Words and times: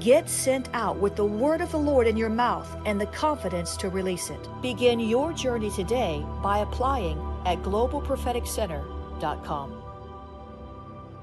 Get 0.00 0.28
sent 0.30 0.68
out 0.74 0.98
with 0.98 1.16
the 1.16 1.24
word 1.24 1.60
of 1.60 1.72
the 1.72 1.78
Lord 1.78 2.06
in 2.06 2.16
your 2.16 2.28
mouth 2.28 2.68
and 2.86 3.00
the 3.00 3.06
confidence 3.06 3.76
to 3.78 3.88
release 3.88 4.30
it. 4.30 4.48
Begin 4.62 5.00
your 5.00 5.32
journey 5.32 5.70
today 5.70 6.24
by 6.40 6.58
applying 6.58 7.18
at 7.44 7.60
globalpropheticcenter.com. 7.62 9.82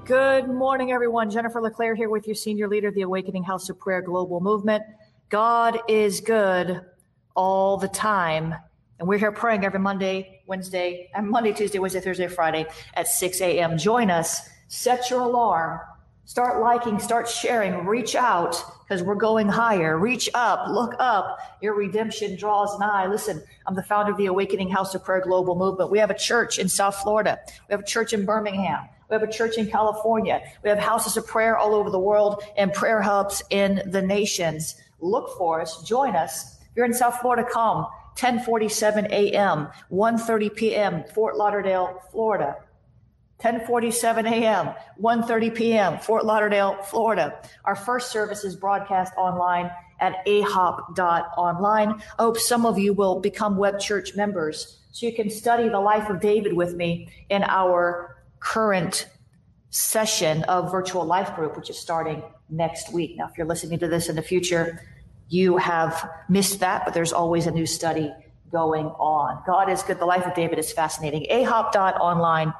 Good 0.04 0.48
morning, 0.48 0.92
everyone. 0.92 1.30
Jennifer 1.30 1.62
LeClaire 1.62 1.94
here 1.94 2.10
with 2.10 2.26
your 2.26 2.34
senior 2.34 2.68
leader 2.68 2.88
of 2.88 2.94
the 2.94 3.00
Awakening 3.00 3.44
House 3.44 3.70
of 3.70 3.78
Prayer 3.78 4.02
Global 4.02 4.40
Movement. 4.40 4.82
God 5.30 5.78
is 5.88 6.20
good 6.20 6.82
all 7.34 7.78
the 7.78 7.88
time. 7.88 8.54
And 8.98 9.08
we're 9.08 9.18
here 9.18 9.32
praying 9.32 9.64
every 9.64 9.80
Monday, 9.80 10.42
Wednesday, 10.46 11.10
and 11.14 11.30
Monday, 11.30 11.54
Tuesday, 11.54 11.78
Wednesday, 11.78 12.00
Thursday, 12.00 12.28
Friday 12.28 12.66
at 12.92 13.08
6 13.08 13.40
a.m. 13.40 13.78
Join 13.78 14.10
us. 14.10 14.46
Set 14.68 15.08
your 15.08 15.22
alarm 15.22 15.80
Start 16.28 16.60
liking, 16.60 16.98
start 16.98 17.28
sharing, 17.28 17.86
reach 17.86 18.16
out 18.16 18.60
because 18.82 19.00
we're 19.00 19.14
going 19.14 19.48
higher. 19.48 19.96
Reach 19.96 20.28
up, 20.34 20.68
look 20.68 20.96
up. 20.98 21.38
Your 21.62 21.74
redemption 21.76 22.36
draws 22.36 22.76
nigh. 22.80 23.06
Listen, 23.06 23.40
I'm 23.64 23.76
the 23.76 23.84
founder 23.84 24.10
of 24.10 24.18
the 24.18 24.26
Awakening 24.26 24.68
House 24.68 24.92
of 24.96 25.04
Prayer 25.04 25.20
Global 25.20 25.54
Movement. 25.54 25.88
We 25.88 26.00
have 26.00 26.10
a 26.10 26.18
church 26.18 26.58
in 26.58 26.68
South 26.68 26.96
Florida. 26.96 27.38
We 27.68 27.74
have 27.74 27.80
a 27.80 27.86
church 27.86 28.12
in 28.12 28.24
Birmingham. 28.24 28.88
We 29.08 29.14
have 29.14 29.22
a 29.22 29.30
church 29.30 29.56
in 29.56 29.70
California. 29.70 30.42
We 30.64 30.68
have 30.68 30.80
houses 30.80 31.16
of 31.16 31.28
prayer 31.28 31.56
all 31.56 31.76
over 31.76 31.90
the 31.90 32.00
world 32.00 32.42
and 32.56 32.72
prayer 32.72 33.00
hubs 33.00 33.40
in 33.50 33.82
the 33.86 34.02
nations. 34.02 34.74
Look 34.98 35.38
for 35.38 35.60
us. 35.60 35.80
Join 35.84 36.16
us. 36.16 36.56
If 36.60 36.70
you're 36.74 36.86
in 36.86 36.94
South 36.94 37.20
Florida, 37.20 37.48
come. 37.48 37.86
1047 38.18 39.12
a.m., 39.12 39.68
1.30 39.92 40.56
p.m., 40.56 41.04
Fort 41.14 41.36
Lauderdale, 41.36 42.02
Florida. 42.10 42.56
10:47 43.40 44.30
a.m., 44.30 44.74
1:30 45.00 45.54
p.m., 45.54 45.98
Fort 45.98 46.24
Lauderdale, 46.24 46.76
Florida. 46.82 47.38
Our 47.64 47.76
first 47.76 48.10
service 48.10 48.44
is 48.44 48.56
broadcast 48.56 49.12
online 49.16 49.70
at 50.00 50.24
ahop.online. 50.26 51.88
I 52.18 52.22
hope 52.22 52.38
some 52.38 52.66
of 52.66 52.78
you 52.78 52.92
will 52.92 53.20
become 53.20 53.56
web 53.56 53.78
church 53.78 54.14
members 54.14 54.78
so 54.92 55.06
you 55.06 55.14
can 55.14 55.30
study 55.30 55.68
the 55.68 55.80
life 55.80 56.08
of 56.08 56.20
David 56.20 56.54
with 56.54 56.74
me 56.74 57.08
in 57.28 57.42
our 57.44 58.16
current 58.40 59.08
session 59.70 60.42
of 60.44 60.70
virtual 60.70 61.04
life 61.04 61.34
group 61.34 61.56
which 61.56 61.68
is 61.68 61.78
starting 61.78 62.22
next 62.48 62.92
week. 62.92 63.16
Now 63.16 63.28
if 63.28 63.36
you're 63.36 63.46
listening 63.46 63.78
to 63.80 63.88
this 63.88 64.08
in 64.08 64.16
the 64.16 64.22
future, 64.22 64.82
you 65.28 65.56
have 65.56 66.08
missed 66.28 66.60
that, 66.60 66.84
but 66.84 66.94
there's 66.94 67.12
always 67.12 67.46
a 67.46 67.50
new 67.50 67.66
study 67.66 68.12
going 68.52 68.86
on. 68.86 69.42
God 69.46 69.68
is 69.68 69.82
good. 69.82 69.98
The 69.98 70.06
life 70.06 70.24
of 70.24 70.34
David 70.34 70.58
is 70.58 70.72
fascinating. 70.72 71.26
ahop.online 71.30 72.54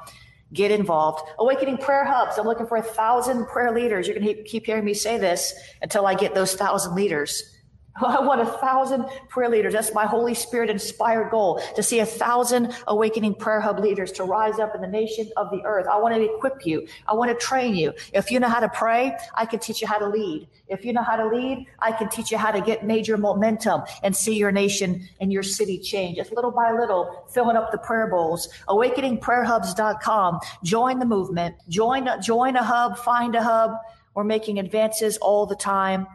get 0.53 0.71
involved. 0.71 1.27
Awakening 1.39 1.77
prayer 1.77 2.05
hubs. 2.05 2.37
I'm 2.37 2.45
looking 2.45 2.67
for 2.67 2.77
a 2.77 2.81
thousand 2.81 3.47
prayer 3.47 3.73
leaders. 3.73 4.07
You're 4.07 4.17
going 4.19 4.35
to 4.35 4.43
keep 4.43 4.65
hearing 4.65 4.85
me 4.85 4.93
say 4.93 5.17
this 5.17 5.53
until 5.81 6.05
I 6.05 6.15
get 6.15 6.33
those 6.33 6.55
thousand 6.55 6.95
leaders. 6.95 7.56
Oh, 7.99 8.05
I 8.05 8.21
want 8.23 8.41
a 8.41 8.45
thousand 8.45 9.05
prayer 9.27 9.49
leaders. 9.49 9.73
That's 9.73 9.93
my 9.93 10.05
Holy 10.05 10.33
Spirit 10.33 10.69
inspired 10.69 11.31
goal 11.31 11.61
to 11.75 11.81
see 11.81 11.99
a 11.99 12.05
thousand 12.05 12.75
awakening 12.87 13.35
prayer 13.35 13.59
hub 13.59 13.79
leaders 13.79 14.11
to 14.13 14.23
rise 14.23 14.59
up 14.59 14.75
in 14.75 14.81
the 14.81 14.87
nation 14.87 15.29
of 15.35 15.49
the 15.49 15.61
earth. 15.65 15.87
I 15.91 15.97
want 15.97 16.13
to 16.15 16.23
equip 16.23 16.65
you. 16.65 16.87
I 17.07 17.15
want 17.15 17.31
to 17.31 17.45
train 17.45 17.75
you. 17.75 17.93
If 18.13 18.29
you 18.29 18.39
know 18.39 18.49
how 18.49 18.59
to 18.59 18.69
pray, 18.69 19.17
I 19.33 19.45
can 19.45 19.59
teach 19.59 19.81
you 19.81 19.87
how 19.87 19.97
to 19.97 20.07
lead. 20.07 20.47
If 20.67 20.85
you 20.85 20.93
know 20.93 21.01
how 21.01 21.15
to 21.15 21.27
lead, 21.27 21.65
I 21.79 21.91
can 21.91 22.09
teach 22.09 22.31
you 22.31 22.37
how 22.37 22.51
to 22.51 22.61
get 22.61 22.85
major 22.85 23.17
momentum 23.17 23.81
and 24.03 24.15
see 24.15 24.35
your 24.35 24.51
nation 24.51 25.07
and 25.19 25.33
your 25.33 25.43
city 25.43 25.79
change. 25.79 26.17
Just 26.17 26.33
little 26.33 26.51
by 26.51 26.71
little, 26.71 27.25
filling 27.33 27.55
up 27.55 27.71
the 27.71 27.79
prayer 27.79 28.07
bowls. 28.07 28.49
Awakeningprayerhubs.com. 28.67 30.39
Join 30.63 30.99
the 30.99 31.05
movement. 31.05 31.55
Join, 31.69 32.09
join 32.21 32.55
a 32.57 32.63
hub, 32.63 32.97
find 32.97 33.35
a 33.35 33.41
hub. 33.41 33.71
We're 34.13 34.23
making 34.23 34.59
advances 34.59 35.17
all 35.17 35.45
the 35.45 35.55
time 35.55 36.07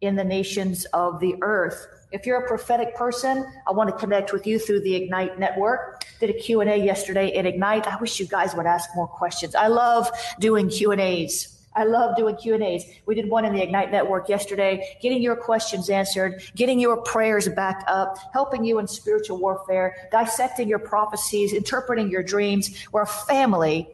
in 0.00 0.16
the 0.16 0.24
nations 0.24 0.84
of 0.86 1.20
the 1.20 1.34
earth. 1.42 1.86
If 2.12 2.26
you're 2.26 2.38
a 2.38 2.46
prophetic 2.46 2.94
person, 2.94 3.44
I 3.66 3.72
want 3.72 3.90
to 3.90 3.96
connect 3.96 4.32
with 4.32 4.46
you 4.46 4.58
through 4.58 4.80
the 4.80 4.94
Ignite 4.94 5.38
network. 5.38 6.04
Did 6.20 6.30
a 6.30 6.34
Q&A 6.34 6.76
yesterday 6.76 7.36
at 7.36 7.46
Ignite. 7.46 7.86
I 7.86 7.96
wish 7.96 8.20
you 8.20 8.26
guys 8.26 8.54
would 8.54 8.66
ask 8.66 8.88
more 8.94 9.08
questions. 9.08 9.54
I 9.54 9.66
love 9.66 10.10
doing 10.38 10.68
Q&As. 10.68 11.54
I 11.76 11.84
love 11.84 12.16
doing 12.16 12.36
Q&As. 12.36 12.84
We 13.06 13.16
did 13.16 13.28
one 13.28 13.44
in 13.44 13.52
the 13.52 13.62
Ignite 13.62 13.90
network 13.90 14.28
yesterday, 14.28 14.96
getting 15.02 15.20
your 15.20 15.34
questions 15.34 15.90
answered, 15.90 16.42
getting 16.54 16.78
your 16.78 16.98
prayers 16.98 17.48
back 17.48 17.82
up, 17.88 18.16
helping 18.32 18.64
you 18.64 18.78
in 18.78 18.86
spiritual 18.86 19.38
warfare, 19.38 20.08
dissecting 20.12 20.68
your 20.68 20.78
prophecies, 20.78 21.52
interpreting 21.52 22.10
your 22.10 22.22
dreams. 22.22 22.86
We're 22.92 23.02
a 23.02 23.06
family 23.06 23.88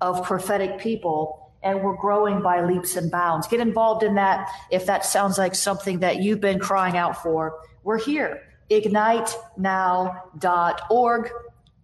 of 0.00 0.24
prophetic 0.24 0.78
people 0.78 1.45
and 1.66 1.82
we're 1.82 1.96
growing 1.96 2.40
by 2.42 2.64
leaps 2.64 2.94
and 2.94 3.10
bounds. 3.10 3.48
Get 3.48 3.58
involved 3.58 4.04
in 4.04 4.14
that 4.14 4.48
if 4.70 4.86
that 4.86 5.04
sounds 5.04 5.36
like 5.36 5.56
something 5.56 5.98
that 5.98 6.22
you've 6.22 6.40
been 6.40 6.60
crying 6.60 6.96
out 6.96 7.20
for. 7.20 7.58
We're 7.82 7.98
here. 7.98 8.44
IgniteNow.org. 8.70 11.30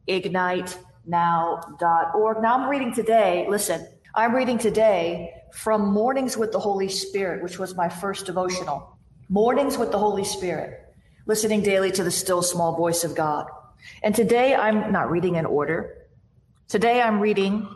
IgniteNow.org. 0.09 2.43
Now 2.43 2.59
I'm 2.59 2.71
reading 2.71 2.95
today, 2.95 3.45
listen, 3.49 3.89
I'm 4.15 4.37
reading 4.37 4.59
today 4.59 5.33
from 5.53 5.93
Mornings 5.93 6.37
with 6.37 6.53
the 6.53 6.61
Holy 6.61 6.89
Spirit, 6.89 7.43
which 7.43 7.59
was 7.59 7.75
my 7.75 7.89
first 7.89 8.27
devotional. 8.27 8.97
Mornings 9.29 9.79
with 9.79 9.91
the 9.91 9.99
Holy 9.99 10.25
Spirit, 10.25 10.81
listening 11.27 11.63
daily 11.63 11.91
to 11.91 12.05
the 12.05 12.13
still 12.13 12.43
small 12.43 12.77
voice 12.77 13.03
of 13.03 13.17
God. 13.17 13.49
And 14.05 14.15
today 14.15 14.55
I'm 14.55 14.93
not 14.93 15.11
reading 15.11 15.35
in 15.35 15.45
order. 15.45 16.07
Today 16.69 17.03
I'm 17.03 17.19
reading 17.19 17.67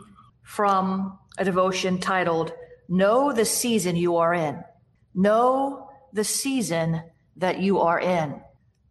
from 0.43 1.19
a 1.37 1.45
devotion 1.45 1.99
titled, 1.99 2.51
Know 2.89 3.31
the 3.31 3.45
Season 3.45 3.95
You 3.95 4.17
Are 4.17 4.33
In. 4.33 4.63
Know 5.13 5.89
the 6.13 6.23
season 6.23 7.01
that 7.37 7.59
you 7.59 7.79
are 7.79 7.99
in. 7.99 8.41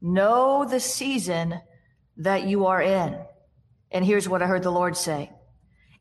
Know 0.01 0.65
the 0.65 0.81
season 0.81 1.61
that 2.19 2.45
you 2.45 2.67
are 2.67 2.81
in. 2.81 3.19
And 3.91 4.05
here's 4.05 4.29
what 4.29 4.43
I 4.43 4.47
heard 4.47 4.63
the 4.63 4.71
Lord 4.71 4.97
say 4.97 5.31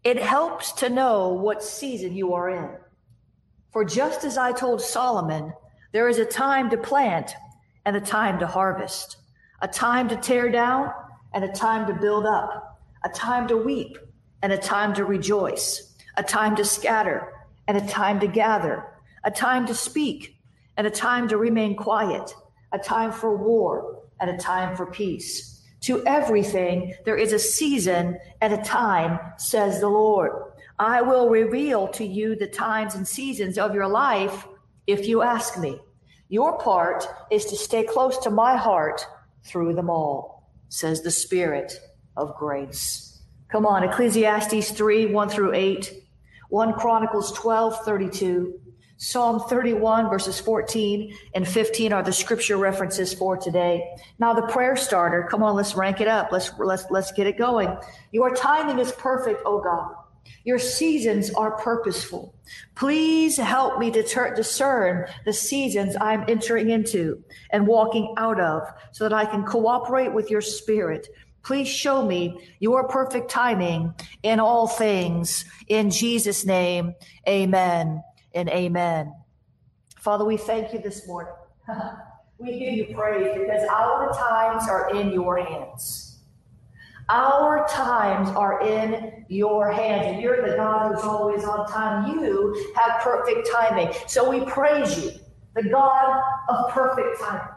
It 0.04 0.22
helps 0.22 0.72
to 0.74 0.90
know 0.90 1.30
what 1.30 1.64
season 1.64 2.16
you 2.16 2.34
are 2.34 2.50
in. 2.50 2.70
For 3.72 3.84
just 3.84 4.24
as 4.24 4.38
I 4.38 4.52
told 4.52 4.82
Solomon, 4.82 5.54
there 5.92 6.10
is 6.10 6.18
a 6.18 6.26
time 6.26 6.70
to 6.70 6.78
plant 6.78 7.36
and 7.86 7.96
a 7.96 8.02
time 8.02 8.40
to 8.40 8.48
harvest, 8.48 9.18
a 9.62 9.68
time 9.68 10.10
to 10.10 10.16
tear 10.16 10.50
down 10.50 10.92
and 11.34 11.44
a 11.44 11.52
time 11.52 11.88
to 11.88 11.94
build 11.94 12.26
up, 12.26 12.80
a 13.04 13.10
time 13.10 13.48
to 13.48 13.58
weep 13.58 13.98
and 14.42 14.54
a 14.54 14.58
time 14.58 14.94
to 14.96 15.06
rejoice 15.06 15.95
a 16.18 16.24
time 16.24 16.56
to 16.56 16.66
scatter 16.66 17.34
and 17.68 17.78
a 17.78 17.88
time 17.88 18.20
to 18.20 18.28
gather, 18.28 18.86
a 19.24 19.32
time 19.32 19.66
to 19.68 19.74
speak 19.74 20.38
and 20.78 20.86
a 20.86 20.92
time 20.92 21.28
to 21.28 21.38
remain 21.38 21.76
quiet, 21.76 22.34
a 22.72 22.80
time 22.80 23.12
for 23.12 23.36
war 23.36 24.04
and 24.20 24.30
a 24.30 24.38
time 24.38 24.76
for 24.76 24.86
peace. 24.86 25.64
To 25.82 26.06
everything 26.08 26.94
there 27.06 27.18
is 27.18 27.34
a 27.34 27.40
season 27.40 28.18
and 28.42 28.54
a 28.54 28.64
time, 28.64 29.20
says 29.38 29.80
the 29.80 29.90
Lord. 29.90 30.32
I 30.80 31.02
will 31.02 31.30
reveal 31.30 31.88
to 31.90 32.06
you 32.06 32.36
the 32.36 32.48
times 32.48 32.96
and 32.96 33.08
seasons 33.08 33.58
of 33.58 33.74
your 33.74 33.88
life 33.88 34.48
if 34.88 35.08
you 35.08 35.22
ask 35.22 35.58
me. 35.58 35.80
Your 36.28 36.58
part 36.58 37.06
is 37.32 37.46
to 37.46 37.56
stay 37.56 37.84
close 37.84 38.18
to 38.20 38.30
my 38.30 38.58
heart 38.58 39.06
through 39.44 39.76
them 39.76 39.90
all, 39.90 40.50
says 40.70 41.02
the 41.02 41.12
Spirit 41.12 41.80
of 42.18 42.36
grace. 42.36 43.22
Come 43.50 43.66
on, 43.66 43.84
Ecclesiastes 43.84 44.72
3 44.72 45.06
1 45.06 45.30
through 45.30 45.54
8, 45.54 45.94
1 46.50 46.74
Chronicles 46.74 47.32
12 47.34 47.84
32, 47.86 48.60
Psalm 48.98 49.42
31, 49.42 50.10
verses 50.10 50.40
14 50.40 51.14
and 51.34 51.48
15 51.48 51.92
are 51.92 52.02
the 52.02 52.14
scripture 52.14 52.58
references 52.58 53.14
for 53.14 53.36
today. 53.36 53.84
Now, 54.20 54.34
the 54.34 54.48
prayer 54.48 54.78
starter, 54.78 55.28
come 55.30 55.44
on, 55.44 55.56
let's 55.56 55.76
rank 55.76 56.00
it 56.00 56.08
up. 56.08 56.32
Let's, 56.32 56.52
let's, 56.60 56.86
let's 56.90 57.12
get 57.12 57.28
it 57.28 57.38
going. 57.38 57.76
Your 58.12 58.34
timing 58.34 58.80
is 58.80 58.94
perfect, 58.94 59.42
oh 59.46 59.62
God. 59.62 59.96
Your 60.44 60.60
seasons 60.60 61.32
are 61.32 61.58
purposeful. 61.58 62.36
Please 62.76 63.38
help 63.38 63.80
me 63.80 63.90
deter- 63.92 64.34
discern 64.34 65.08
the 65.26 65.34
seasons 65.34 65.96
I'm 66.00 66.24
entering 66.28 66.70
into 66.70 67.24
and 67.52 67.68
walking 67.68 68.14
out 68.18 68.40
of 68.40 68.62
so 68.92 69.04
that 69.04 69.14
I 69.14 69.26
can 69.26 69.44
cooperate 69.44 70.14
with 70.14 70.30
your 70.30 70.42
spirit. 70.42 71.08
Please 71.46 71.68
show 71.68 72.04
me 72.04 72.40
your 72.60 72.88
perfect 72.88 73.30
timing 73.30 73.94
in 74.24 74.40
all 74.40 74.68
things. 74.68 75.46
In 75.68 75.92
Jesus' 75.92 76.44
name, 76.44 76.96
amen 77.30 78.02
and 78.34 78.50
amen. 78.50 79.14
Father, 80.00 80.26
we 80.26 80.38
thank 80.38 80.74
you 80.74 80.80
this 80.80 81.08
morning. 81.08 81.34
we 82.40 82.58
give 82.58 82.74
you 82.74 82.96
praise 82.96 83.38
because 83.38 83.64
our 83.70 84.12
times 84.14 84.68
are 84.68 84.90
in 84.96 85.12
your 85.12 85.38
hands. 85.38 86.20
Our 87.10 87.68
times 87.68 88.30
are 88.30 88.62
in 88.64 89.26
your 89.30 89.72
hands, 89.72 90.08
and 90.08 90.22
you're 90.22 90.50
the 90.50 90.56
God 90.56 90.96
who's 90.96 91.04
always 91.04 91.44
on 91.44 91.68
time. 91.68 92.20
You 92.20 92.74
have 92.76 93.02
perfect 93.02 93.48
timing. 93.54 93.94
So 94.08 94.28
we 94.28 94.44
praise 94.46 94.98
you, 95.06 95.12
the 95.56 95.70
God 95.70 96.20
of 96.50 96.72
perfect 96.72 97.22
timing, 97.22 97.48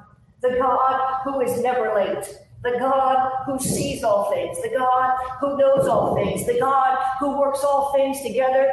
the 0.43 0.59
God 0.61 1.23
who 1.25 1.41
is 1.41 1.63
never 1.63 1.95
late, 1.95 2.27
the 2.63 2.77
God 2.79 3.31
who 3.47 3.59
sees 3.59 4.03
all 4.03 4.31
things, 4.31 4.61
the 4.63 4.71
God 4.77 5.17
who 5.41 5.57
knows 5.57 5.87
all 5.87 6.15
things, 6.17 6.47
the 6.47 6.59
God 6.59 6.99
who 7.21 7.39
works 7.39 7.63
all 7.63 7.93
things 7.93 8.21
together 8.21 8.73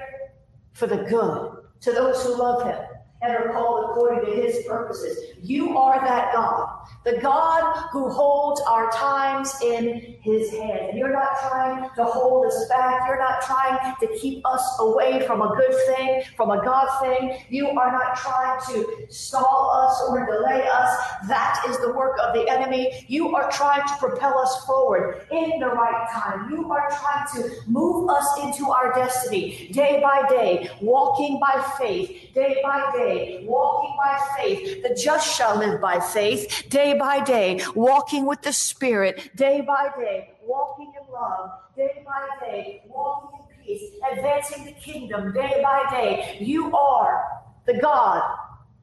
for 0.74 0.88
the 0.88 0.98
good 0.98 1.52
to 1.82 1.92
those 1.92 2.24
who 2.24 2.38
love 2.38 2.64
him 2.64 2.95
and 3.22 3.34
are 3.34 3.52
called 3.54 3.90
according 3.90 4.26
to 4.26 4.42
his 4.42 4.66
purposes. 4.66 5.18
You 5.42 5.78
are 5.78 6.00
that 6.00 6.34
God, 6.34 6.88
the 7.04 7.18
God 7.22 7.76
who 7.92 8.10
holds 8.10 8.62
our 8.68 8.92
times 8.92 9.54
in 9.64 10.18
his 10.22 10.52
hand. 10.52 10.90
And 10.90 10.98
you're 10.98 11.14
not 11.14 11.30
trying 11.48 11.90
to 11.96 12.04
hold 12.04 12.46
us 12.46 12.68
back. 12.68 13.08
You're 13.08 13.20
not 13.20 13.42
trying 13.42 13.96
to 14.02 14.08
keep 14.20 14.46
us 14.46 14.64
away 14.80 15.26
from 15.26 15.42
a 15.42 15.56
good 15.56 15.76
thing, 15.88 16.24
from 16.36 16.52
a 16.52 16.64
God 16.64 16.88
thing. 17.02 17.38
You 17.50 17.70
are 17.70 17.92
not 17.92 18.16
trying 18.18 18.60
to 18.68 19.06
stall 19.10 19.72
us 19.72 20.02
or 20.10 20.26
delay 20.26 20.68
us. 20.68 20.98
That 21.28 21.64
is 21.70 21.78
the 21.80 21.94
work 21.94 22.18
of 22.22 22.34
the 22.34 22.50
enemy. 22.50 23.06
You 23.08 23.36
are 23.36 23.50
trying 23.52 23.88
to 23.88 23.94
propel 23.98 24.38
us 24.40 24.66
forward 24.66 25.26
in 25.32 25.60
the 25.60 25.68
right 25.68 26.08
time. 26.12 26.52
You 26.52 26.72
are 26.72 26.90
trying 26.90 27.28
to 27.36 27.56
move 27.68 28.10
us 28.10 28.28
into 28.44 28.72
our 28.72 28.94
destiny 28.94 29.70
day 29.72 30.02
by 30.02 30.28
day, 30.28 30.70
walking 30.82 31.40
by 31.40 31.64
faith, 31.78 32.34
day 32.34 32.58
by 32.64 32.92
day 32.96 33.05
walking 33.46 33.96
by 33.98 34.20
faith. 34.38 34.84
The 34.84 34.96
just 34.96 35.36
shall 35.36 35.58
live 35.58 35.82
by 35.82 36.00
faith, 36.00 36.66
day 36.70 36.98
by 36.98 37.24
day, 37.24 37.62
walking 37.76 38.26
with 38.26 38.42
the 38.42 38.54
Spirit, 38.54 39.36
day 39.36 39.62
by 39.62 39.90
day, 39.98 40.34
walking 40.44 40.94
in 41.00 41.14
love, 41.14 41.52
day 41.76 42.04
by 42.06 42.46
day, 42.46 42.84
walking 42.88 43.40
in 43.40 43.66
peace, 43.66 43.92
advancing 44.12 44.66
the 44.66 44.74
kingdom 44.74 45.34
day 45.34 45.62
by 45.64 45.84
day. 45.90 46.38
You 46.40 46.76
are 46.76 47.24
the 47.66 47.80
God 47.80 48.22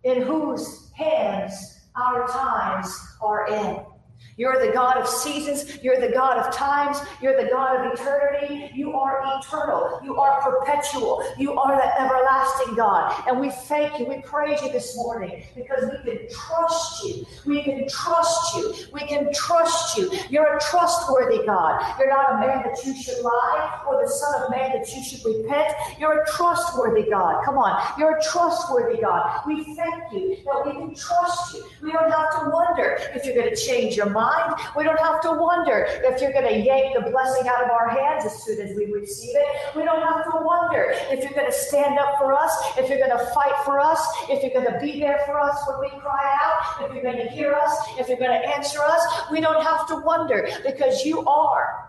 in 0.05 0.23
whose 0.23 0.91
hands 0.95 1.81
our 1.95 2.27
times 2.29 2.95
are 3.21 3.47
in. 3.49 3.92
You're 4.37 4.65
the 4.65 4.73
God 4.73 4.97
of 4.97 5.07
seasons. 5.07 5.79
You're 5.83 6.01
the 6.01 6.13
God 6.13 6.39
of 6.39 6.55
times. 6.55 6.99
You're 7.21 7.41
the 7.43 7.51
God 7.51 7.85
of 7.85 7.93
eternity. 7.93 8.71
You 8.75 8.93
are 8.93 9.23
eternal. 9.39 10.01
You 10.03 10.17
are 10.17 10.41
perpetual. 10.41 11.23
You 11.39 11.53
are 11.59 11.77
the 11.77 12.01
everlasting 12.01 12.75
God. 12.75 13.23
And 13.29 13.41
we 13.41 13.51
thank 13.51 13.99
you. 13.99 14.07
We 14.07 14.23
praise 14.23 14.63
you 14.63 14.73
this 14.73 14.97
morning 14.97 15.45
because 15.55 15.91
we 16.05 16.11
can 16.11 16.29
trust 16.31 17.05
you. 17.05 17.27
We 17.45 17.63
can 17.63 17.89
trust 17.89 18.57
you. 18.57 18.75
We 18.93 19.01
can 19.01 19.33
trust 19.35 19.99
you. 19.99 20.11
You're 20.31 20.57
a 20.57 20.61
trustworthy 20.61 21.45
God. 21.45 21.99
You're 21.99 22.09
not 22.09 22.35
a 22.35 22.47
man 22.47 22.63
that 22.65 22.85
you 22.87 22.95
should 22.97 23.23
lie 23.23 23.83
or 23.87 24.03
the 24.03 24.09
son 24.09 24.43
of 24.43 24.51
man 24.51 24.73
that 24.73 24.89
you 24.95 25.03
should 25.03 25.25
repent. 25.25 25.75
You're 25.99 26.23
a 26.23 26.27
trustworthy 26.27 27.09
God. 27.11 27.45
Come 27.45 27.59
on. 27.59 27.81
You're 27.99 28.17
a 28.17 28.23
trustworthy 28.23 29.01
God. 29.01 29.43
We 29.47 29.63
thank 29.75 30.13
you 30.13 30.39
that 30.45 30.63
we 30.65 30.73
can 30.73 30.95
trust 30.95 31.55
you. 31.55 31.65
We 31.83 31.93
don't 31.93 32.11
have 32.11 32.41
to 32.41 32.51
wonder 32.51 32.99
if 33.15 33.25
you're 33.27 33.35
going 33.35 33.51
to 33.51 33.57
change 33.57 33.97
your 33.97 34.09
mind 34.09 34.22
mind. 34.23 34.55
We 34.77 34.85
don't 34.85 35.01
have 35.01 35.21
to 35.23 35.33
wonder 35.33 35.87
if 35.89 36.21
you're 36.21 36.33
going 36.33 36.49
to 36.55 36.59
yank 36.59 36.95
the 36.95 37.11
blessing 37.11 37.49
out 37.49 37.65
of 37.65 37.71
our 37.71 37.89
hands 37.89 38.25
as 38.25 38.43
soon 38.45 38.61
as 38.61 38.77
we 38.77 38.87
receive 38.87 39.35
it. 39.35 39.77
We 39.77 39.83
don't 39.85 40.03
have 40.03 40.25
to 40.25 40.33
wonder 40.43 40.95
if 41.11 41.19
you're 41.25 41.39
going 41.41 41.51
to 41.51 41.59
stand 41.69 41.99
up 41.99 42.19
for 42.19 42.33
us, 42.35 42.53
if 42.79 42.89
you're 42.89 43.03
going 43.05 43.17
to 43.19 43.25
fight 43.35 43.57
for 43.65 43.81
us, 43.81 44.01
if 44.29 44.43
you're 44.43 44.57
going 44.59 44.73
to 44.73 44.79
be 44.81 45.01
there 45.01 45.21
for 45.27 45.41
us 45.41 45.57
when 45.67 45.81
we 45.81 45.91
cry 46.01 46.27
out, 46.43 46.85
if 46.85 46.95
you're 46.95 47.03
going 47.03 47.23
to 47.27 47.31
hear 47.33 47.55
us, 47.55 47.73
if 47.99 48.09
you're 48.09 48.19
going 48.19 48.39
to 48.41 48.49
answer 48.57 48.81
us. 48.83 49.03
We 49.31 49.41
don't 49.41 49.63
have 49.63 49.87
to 49.89 49.97
wonder 49.97 50.49
because 50.65 51.05
you 51.05 51.25
are. 51.27 51.89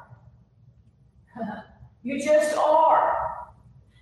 You 2.06 2.22
just 2.22 2.58
are. 2.58 3.43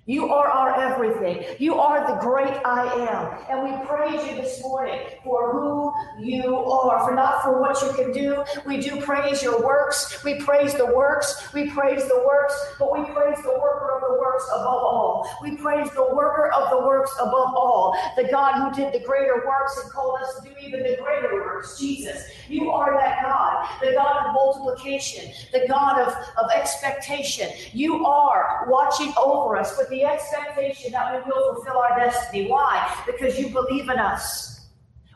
You 0.07 0.29
are 0.29 0.47
our 0.49 0.79
everything. 0.79 1.45
You 1.59 1.75
are 1.75 2.07
the 2.07 2.19
great 2.21 2.59
I 2.65 2.85
am. 3.07 3.37
And 3.49 3.63
we 3.69 3.87
praise 3.87 4.25
you 4.27 4.35
this 4.35 4.59
morning 4.63 4.99
for 5.23 5.53
who 5.53 5.93
you 6.19 6.55
are, 6.57 7.07
for 7.07 7.13
not 7.13 7.43
for 7.43 7.61
what 7.61 7.79
you 7.83 7.93
can 7.93 8.11
do. 8.11 8.43
We 8.65 8.81
do 8.81 8.99
praise 8.99 9.43
your 9.43 9.63
works. 9.63 10.23
We 10.23 10.39
praise 10.39 10.73
the 10.73 10.87
works. 10.87 11.53
We 11.53 11.69
praise 11.69 12.07
the 12.07 12.23
works, 12.25 12.55
but 12.79 12.91
we 12.91 13.05
praise 13.13 13.37
the 13.43 13.55
worker 13.61 13.95
of 13.95 14.01
the 14.01 14.19
works 14.19 14.43
above 14.51 14.65
all. 14.65 15.29
We 15.43 15.55
praise 15.57 15.91
the 15.91 16.09
worker 16.15 16.51
of 16.51 16.71
the 16.71 16.79
works 16.79 17.13
above 17.19 17.53
all, 17.53 17.95
the 18.17 18.23
God 18.23 18.55
who 18.55 18.73
did 18.75 18.93
the 18.93 19.05
greater 19.05 19.43
works 19.45 19.79
and 19.83 19.91
called 19.91 20.19
us 20.21 20.39
to 20.39 20.49
do 20.49 20.55
even 20.59 20.81
the 20.81 20.97
greater 20.99 21.35
works, 21.35 21.50
Jesus. 21.77 22.29
You 22.47 22.71
are 22.71 22.93
that 22.97 23.21
God, 23.21 23.67
the 23.81 23.93
God 23.93 24.27
of 24.27 24.33
multiplication, 24.33 25.31
the 25.51 25.67
God 25.67 25.99
of, 25.99 26.13
of 26.37 26.51
expectation. 26.55 27.49
You 27.73 28.05
are 28.05 28.65
watching 28.69 29.13
over 29.17 29.57
us 29.57 29.77
with 29.77 29.89
the 29.89 30.03
expectation 30.03 30.91
that 30.91 31.13
we 31.13 31.31
will 31.31 31.55
fulfill 31.55 31.77
our 31.77 31.97
destiny. 31.97 32.47
Why? 32.47 33.03
Because 33.05 33.39
you 33.39 33.49
believe 33.49 33.89
in 33.89 33.99
us. 33.99 34.69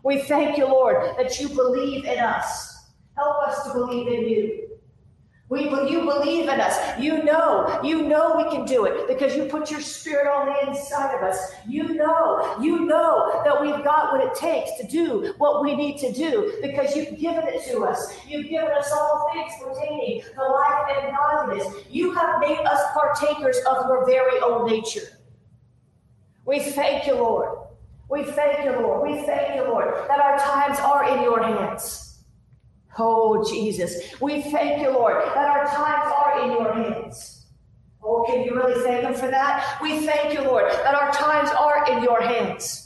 We 0.04 0.22
thank 0.22 0.58
you, 0.58 0.66
Lord, 0.66 1.18
that 1.18 1.40
you 1.40 1.50
believe 1.50 2.06
in 2.06 2.20
us. 2.20 2.86
Help 3.18 3.48
us 3.48 3.64
to 3.64 3.74
believe 3.74 4.08
in 4.08 4.30
you. 4.30 4.75
We, 5.48 5.70
you 5.70 6.06
believe 6.06 6.50
in 6.50 6.60
us. 6.60 7.00
You 7.00 7.24
know, 7.24 7.80
you 7.84 8.02
know 8.02 8.36
we 8.36 8.50
can 8.56 8.66
do 8.66 8.86
it 8.86 9.08
because 9.08 9.36
you 9.36 9.46
put 9.46 9.70
your 9.70 9.80
spirit 9.80 10.28
on 10.28 10.48
the 10.48 10.68
inside 10.68 11.14
of 11.16 11.22
us. 11.22 11.38
You 11.68 11.94
know, 11.94 12.58
you 12.60 12.80
know 12.80 13.44
that 13.44 13.62
we've 13.62 13.84
got 13.84 14.12
what 14.12 14.26
it 14.26 14.34
takes 14.34 14.72
to 14.80 14.88
do 14.88 15.36
what 15.38 15.62
we 15.62 15.76
need 15.76 16.00
to 16.00 16.12
do 16.12 16.58
because 16.64 16.96
you've 16.96 17.20
given 17.20 17.44
it 17.48 17.64
to 17.70 17.86
us. 17.86 18.18
You've 18.28 18.50
given 18.50 18.72
us 18.72 18.92
all 18.92 19.30
things 19.34 19.54
pertaining 19.64 20.22
to 20.22 20.44
life 20.44 20.98
and 20.98 21.16
godliness. 21.16 21.86
You 21.92 22.12
have 22.14 22.40
made 22.40 22.66
us 22.66 22.82
partakers 22.94 23.58
of 23.70 23.88
your 23.88 24.04
very 24.08 24.40
own 24.40 24.68
nature. 24.68 25.20
We 26.46 26.60
thank 26.60 27.06
you, 27.06 27.16
Lord. 27.16 27.60
We 28.10 28.24
thank 28.24 28.66
you, 28.66 28.72
Lord. 28.72 29.10
We 29.10 29.22
thank 29.26 29.56
you, 29.56 29.64
Lord, 29.64 29.94
that 30.08 30.20
our 30.20 30.38
times 30.38 30.80
are 30.80 31.08
in 31.08 31.22
your 31.24 31.44
hands. 31.44 32.05
Oh, 32.98 33.44
Jesus. 33.50 34.20
We 34.22 34.42
thank 34.42 34.82
you, 34.82 34.92
Lord, 34.92 35.22
that 35.36 35.50
our 35.50 35.66
times 35.66 36.12
are 36.16 36.44
in 36.44 36.52
your 36.52 36.74
hands. 36.74 37.46
Oh, 38.04 38.24
can 38.28 38.44
you 38.44 38.56
really 38.56 38.82
thank 38.84 39.04
Him 39.04 39.14
for 39.14 39.28
that? 39.28 39.80
We 39.82 40.06
thank 40.06 40.34
you, 40.34 40.42
Lord, 40.42 40.72
that 40.72 40.96
our 40.96 41.12
times 41.12 41.50
are 41.50 41.92
in 41.92 42.04
your 42.04 42.22
hands. 42.22 42.86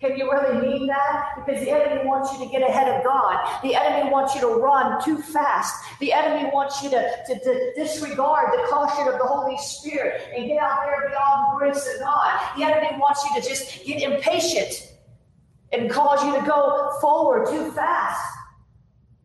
Can 0.00 0.16
you 0.16 0.32
really 0.32 0.66
mean 0.66 0.86
that? 0.86 1.32
Because 1.36 1.62
the 1.62 1.70
enemy 1.70 2.06
wants 2.06 2.32
you 2.32 2.42
to 2.46 2.50
get 2.50 2.62
ahead 2.62 2.88
of 2.88 3.04
God. 3.04 3.60
The 3.62 3.74
enemy 3.74 4.10
wants 4.10 4.34
you 4.34 4.40
to 4.40 4.46
run 4.46 5.02
too 5.04 5.18
fast. 5.18 5.84
The 6.00 6.14
enemy 6.14 6.48
wants 6.54 6.82
you 6.82 6.88
to, 6.88 7.10
to, 7.26 7.38
to 7.38 7.72
disregard 7.76 8.52
the 8.52 8.66
caution 8.70 9.12
of 9.12 9.18
the 9.18 9.26
Holy 9.26 9.58
Spirit 9.58 10.22
and 10.34 10.46
get 10.46 10.56
out 10.56 10.86
there 10.86 11.10
beyond 11.10 11.52
the 11.52 11.58
grace 11.58 11.86
of 11.94 12.00
God. 12.00 12.40
The 12.56 12.64
enemy 12.64 12.98
wants 12.98 13.22
you 13.26 13.42
to 13.42 13.46
just 13.46 13.84
get 13.84 14.00
impatient 14.00 14.94
and 15.70 15.90
cause 15.90 16.24
you 16.24 16.40
to 16.40 16.46
go 16.46 16.92
forward 17.02 17.48
too 17.48 17.70
fast. 17.72 18.24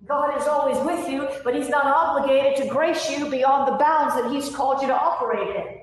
God 0.05 0.39
is 0.39 0.47
always 0.47 0.77
with 0.85 1.09
you, 1.09 1.27
but 1.43 1.55
He's 1.55 1.69
not 1.69 1.85
obligated 1.85 2.61
to 2.63 2.69
grace 2.69 3.09
you 3.09 3.29
beyond 3.29 3.67
the 3.67 3.77
bounds 3.77 4.15
that 4.15 4.31
He's 4.31 4.55
called 4.55 4.81
you 4.81 4.87
to 4.87 4.95
operate 4.95 5.55
in. 5.55 5.81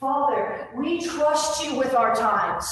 Father, 0.00 0.68
we 0.74 1.00
trust 1.00 1.64
you 1.64 1.74
with 1.74 1.94
our 1.94 2.14
times. 2.14 2.66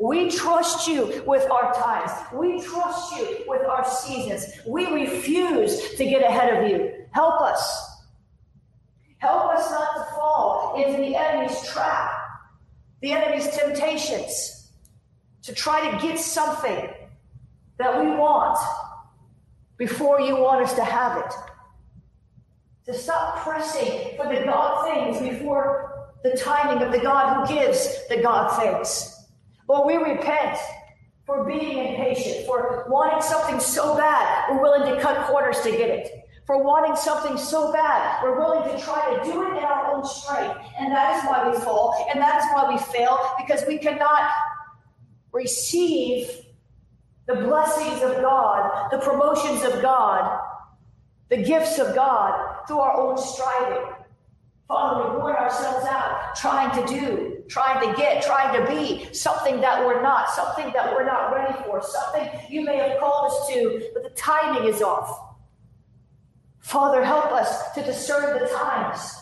We 0.00 0.28
trust 0.30 0.88
you 0.88 1.22
with 1.26 1.48
our 1.50 1.72
times. 1.74 2.10
We 2.32 2.60
trust 2.60 3.16
you 3.16 3.44
with 3.46 3.62
our 3.62 3.88
seasons. 3.88 4.46
We 4.66 4.86
refuse 4.86 5.94
to 5.94 6.04
get 6.04 6.22
ahead 6.22 6.54
of 6.54 6.70
you. 6.70 7.06
Help 7.12 7.40
us. 7.40 7.90
Help 9.18 9.54
us 9.54 9.70
not 9.70 9.94
to 9.94 10.14
fall 10.14 10.74
into 10.84 11.00
the 11.00 11.16
enemy's 11.16 11.62
trap, 11.68 12.10
the 13.00 13.12
enemy's 13.12 13.48
temptations, 13.56 14.72
to 15.42 15.54
try 15.54 15.90
to 15.90 16.06
get 16.06 16.18
something 16.18 16.88
that 17.78 18.00
we 18.00 18.10
want 18.10 18.58
before 19.76 20.20
you 20.20 20.36
want 20.36 20.64
us 20.64 20.74
to 20.74 20.84
have 20.84 21.18
it. 21.18 21.32
To 22.86 22.94
stop 22.94 23.38
pressing 23.38 24.16
for 24.16 24.26
the 24.26 24.44
God 24.44 24.84
things 24.86 25.18
before 25.20 26.10
the 26.22 26.36
timing 26.36 26.82
of 26.82 26.92
the 26.92 27.00
God 27.00 27.46
who 27.46 27.54
gives 27.54 28.06
the 28.08 28.22
God 28.22 28.48
things. 28.58 29.26
Well, 29.66 29.86
we 29.86 29.96
repent 29.96 30.58
for 31.26 31.44
being 31.44 31.78
impatient, 31.78 32.46
for 32.46 32.84
wanting 32.88 33.22
something 33.22 33.58
so 33.58 33.96
bad, 33.96 34.50
we're 34.50 34.60
willing 34.60 34.94
to 34.94 35.00
cut 35.00 35.26
corners 35.26 35.60
to 35.62 35.70
get 35.70 35.88
it. 35.88 36.20
For 36.46 36.62
wanting 36.62 36.96
something 36.96 37.38
so 37.38 37.72
bad, 37.72 38.22
we're 38.22 38.38
willing 38.38 38.70
to 38.70 38.84
try 38.84 39.16
to 39.16 39.24
do 39.24 39.42
it 39.42 39.56
in 39.56 39.64
our 39.64 39.94
own 39.94 40.04
strength. 40.04 40.60
And 40.78 40.92
that 40.92 41.16
is 41.16 41.24
why 41.26 41.50
we 41.50 41.58
fall, 41.58 42.06
and 42.12 42.20
that 42.20 42.42
is 42.42 42.44
why 42.52 42.70
we 42.70 42.78
fail, 42.92 43.18
because 43.38 43.64
we 43.66 43.78
cannot 43.78 44.30
receive 45.32 46.30
the 47.26 47.34
blessings 47.34 48.02
of 48.02 48.20
God, 48.20 48.90
the 48.90 48.98
promotions 48.98 49.62
of 49.62 49.80
God, 49.80 50.40
the 51.30 51.42
gifts 51.42 51.78
of 51.78 51.94
God 51.94 52.66
through 52.66 52.78
our 52.78 53.00
own 53.00 53.16
striving. 53.16 53.92
Father, 54.68 55.10
we 55.10 55.16
worn 55.18 55.36
ourselves 55.36 55.86
out 55.86 56.34
trying 56.36 56.70
to 56.80 56.94
do, 56.94 57.42
trying 57.48 57.86
to 57.86 57.96
get, 57.96 58.22
trying 58.22 58.58
to 58.58 58.66
be 58.70 59.12
something 59.12 59.60
that 59.60 59.84
we're 59.84 60.02
not, 60.02 60.30
something 60.30 60.72
that 60.72 60.92
we're 60.92 61.04
not 61.04 61.32
ready 61.32 61.54
for, 61.64 61.82
something 61.82 62.28
you 62.48 62.64
may 62.64 62.76
have 62.76 62.98
called 62.98 63.30
us 63.30 63.48
to, 63.48 63.88
but 63.92 64.02
the 64.02 64.10
timing 64.10 64.68
is 64.68 64.82
off. 64.82 65.36
Father, 66.60 67.04
help 67.04 67.26
us 67.26 67.72
to 67.72 67.82
discern 67.82 68.38
the 68.38 68.48
times. 68.48 69.14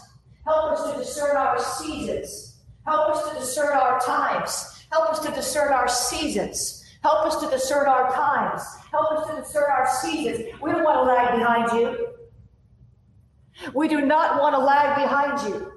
Help 0.44 0.72
us 0.72 0.92
to 0.92 0.98
discern 0.98 1.36
our 1.36 1.58
seasons. 1.58 2.60
Help 2.84 3.16
us 3.16 3.28
to 3.30 3.38
discern 3.38 3.76
our 3.76 4.00
times. 4.00 4.84
Help 4.90 5.10
us 5.10 5.18
to 5.20 5.32
discern 5.32 5.72
our 5.72 5.88
seasons. 5.88 6.81
Help 7.02 7.26
us 7.26 7.40
to 7.42 7.50
discern 7.50 7.88
our 7.88 8.12
times. 8.12 8.62
Help 8.90 9.12
us 9.12 9.28
to 9.28 9.42
discern 9.42 9.70
our 9.70 9.88
seasons. 10.00 10.48
We 10.60 10.70
don't 10.70 10.84
want 10.84 10.98
to 10.98 11.02
lag 11.02 11.38
behind 11.38 11.72
you. 11.72 12.08
We 13.74 13.88
do 13.88 14.00
not 14.00 14.40
want 14.40 14.54
to 14.54 14.58
lag 14.58 14.96
behind 14.96 15.48
you. 15.48 15.72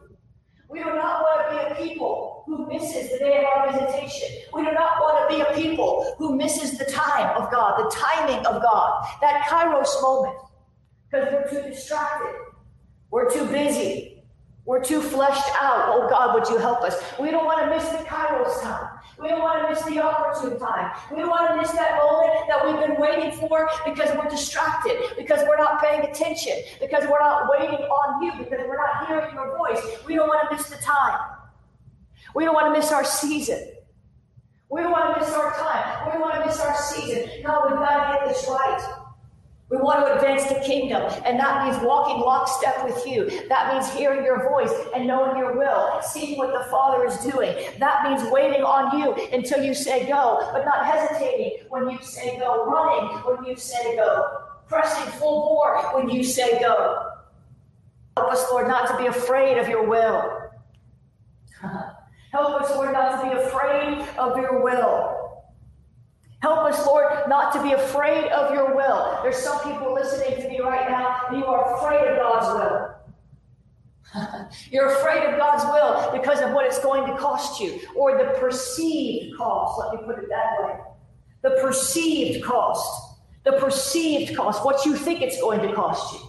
We 0.69 0.79
do 0.79 0.85
not 0.85 1.21
want 1.21 1.49
to 1.49 1.55
be 1.55 1.71
a 1.71 1.87
people 1.87 2.43
who 2.45 2.67
misses 2.67 3.11
the 3.11 3.19
day 3.19 3.39
of 3.39 3.45
our 3.45 3.71
visitation. 3.71 4.29
We 4.53 4.63
do 4.63 4.71
not 4.71 4.99
want 4.99 5.29
to 5.29 5.35
be 5.35 5.41
a 5.41 5.53
people 5.53 6.15
who 6.17 6.35
misses 6.35 6.77
the 6.77 6.85
time 6.85 7.35
of 7.41 7.51
God, 7.51 7.79
the 7.79 7.95
timing 7.95 8.45
of 8.45 8.61
God, 8.61 9.07
that 9.21 9.45
kairos 9.45 10.01
moment, 10.01 10.37
because 11.09 11.27
we're 11.31 11.49
too 11.49 11.69
distracted. 11.69 12.35
We're 13.09 13.31
too 13.31 13.45
busy. 13.45 14.23
We're 14.65 14.83
too 14.83 15.01
fleshed 15.01 15.49
out. 15.61 15.89
Oh 15.89 16.07
God, 16.09 16.33
would 16.33 16.49
you 16.49 16.57
help 16.57 16.81
us? 16.81 16.95
We 17.19 17.31
don't 17.31 17.45
want 17.45 17.59
to 17.59 17.69
miss 17.69 17.87
the 17.89 18.03
Kairos 18.03 18.61
time. 18.61 18.94
We 19.21 19.29
don't 19.29 19.41
want 19.41 19.63
to 19.63 19.69
miss 19.69 19.83
the 19.83 20.01
opportune 20.03 20.59
time. 20.59 20.91
We 21.09 21.17
don't 21.17 21.29
want 21.29 21.51
to 21.51 21.57
miss 21.57 21.71
that 21.71 21.97
moment 21.97 22.47
that 22.47 22.65
we've 22.65 22.79
been 22.85 22.99
waiting 22.99 23.31
for 23.39 23.69
because 23.85 24.09
we're 24.17 24.29
distracted, 24.29 24.97
because 25.17 25.41
we're 25.47 25.57
not 25.57 25.81
paying 25.81 26.01
attention, 26.01 26.63
because 26.81 27.07
we're 27.09 27.19
not 27.19 27.49
waiting 27.49 27.85
on 27.85 28.23
you, 28.23 28.31
because 28.37 28.59
we're 28.67 28.77
not 28.77 29.07
hearing 29.07 29.33
your 29.33 29.57
voice. 29.57 29.81
We 30.05 30.15
don't 30.15 30.27
want 30.27 30.49
to 30.49 30.55
miss 30.55 30.69
the 30.69 30.77
time. 30.77 31.19
We 32.33 32.43
don't 32.43 32.53
want 32.53 32.73
to 32.73 32.79
miss 32.79 32.91
our 32.91 33.05
season. 33.05 33.71
We 34.69 34.81
don't 34.81 34.91
want 34.91 35.15
to 35.15 35.21
miss 35.21 35.33
our 35.33 35.53
time. 35.53 36.05
We 36.07 36.11
don't 36.11 36.21
want 36.21 36.35
to 36.35 36.45
miss 36.45 36.59
our 36.59 36.75
season. 36.75 37.29
No, 37.43 37.67
we've 37.69 37.77
got 37.77 38.19
to 38.19 38.25
get 38.25 38.27
this 38.27 38.45
right. 38.49 39.04
We 39.69 39.77
want 39.77 40.05
to 40.05 40.13
advance 40.13 40.45
the 40.45 40.59
kingdom, 40.59 41.11
and 41.25 41.39
that 41.39 41.65
means 41.65 41.83
walking 41.83 42.21
lockstep 42.21 42.85
with 42.85 43.03
you. 43.07 43.47
That 43.49 43.73
means 43.73 43.91
hearing 43.91 44.23
your 44.23 44.47
voice 44.47 44.71
and 44.93 45.07
knowing 45.07 45.37
your 45.39 45.57
will, 45.57 46.01
seeing 46.03 46.37
what 46.37 46.53
the 46.53 46.69
Father 46.69 47.03
is 47.07 47.17
doing. 47.17 47.55
That 47.79 48.07
means 48.07 48.29
waiting 48.31 48.61
on 48.61 48.99
you 48.99 49.15
until 49.35 49.63
you 49.63 49.73
say 49.73 50.07
go, 50.07 50.47
but 50.53 50.65
not 50.65 50.85
hesitating 50.85 51.65
when 51.69 51.89
you 51.89 51.97
say 52.03 52.37
go, 52.37 52.65
running 52.67 53.17
when 53.23 53.43
you 53.43 53.55
say 53.55 53.95
go, 53.95 54.43
pressing 54.67 55.11
full 55.13 55.47
bore 55.47 55.81
when 55.95 56.09
you 56.09 56.23
say 56.23 56.59
go. 56.59 57.13
Help 58.17 58.31
us, 58.31 58.45
Lord, 58.51 58.67
not 58.67 58.87
to 58.89 58.97
be 58.97 59.07
afraid 59.07 59.57
of 59.57 59.67
your 59.67 59.87
will. 59.87 60.41
Help 62.31 62.61
us, 62.61 62.69
Lord, 62.75 62.93
not 62.93 63.23
to 63.23 63.29
be 63.29 63.41
afraid 63.41 64.07
of 64.19 64.37
your 64.37 64.63
will. 64.63 65.24
Help 66.45 66.59
us, 66.59 66.85
Lord, 66.85 67.07
not 67.27 67.51
to 67.53 67.63
be 67.63 67.71
afraid 67.71 68.31
of 68.31 68.53
your 68.53 68.75
will. 68.75 69.17
There's 69.23 69.37
some 69.37 69.59
people 69.63 69.95
listening 69.95 70.39
to 70.43 70.47
me 70.47 70.59
right 70.59 70.87
now, 70.87 71.21
and 71.27 71.39
you 71.39 71.45
are 71.47 71.75
afraid 71.75 72.07
of 72.07 72.17
God's 72.17 72.93
will. 74.13 74.47
You're 74.71 74.95
afraid 74.95 75.23
of 75.23 75.39
God's 75.39 75.63
will 75.63 76.11
because 76.15 76.41
of 76.41 76.51
what 76.51 76.67
it's 76.67 76.77
going 76.77 77.07
to 77.07 77.17
cost 77.17 77.59
you, 77.59 77.79
or 77.95 78.19
the 78.19 78.37
perceived 78.39 79.35
cost. 79.35 79.79
Let 79.79 79.99
me 79.99 80.05
put 80.05 80.23
it 80.23 80.29
that 80.29 80.61
way. 80.61 80.75
The 81.41 81.59
perceived 81.63 82.43
cost. 82.43 83.17
The 83.43 83.53
perceived 83.53 84.35
cost. 84.35 84.63
What 84.63 84.85
you 84.85 84.95
think 84.95 85.23
it's 85.23 85.41
going 85.41 85.67
to 85.67 85.73
cost 85.73 86.13
you. 86.13 86.24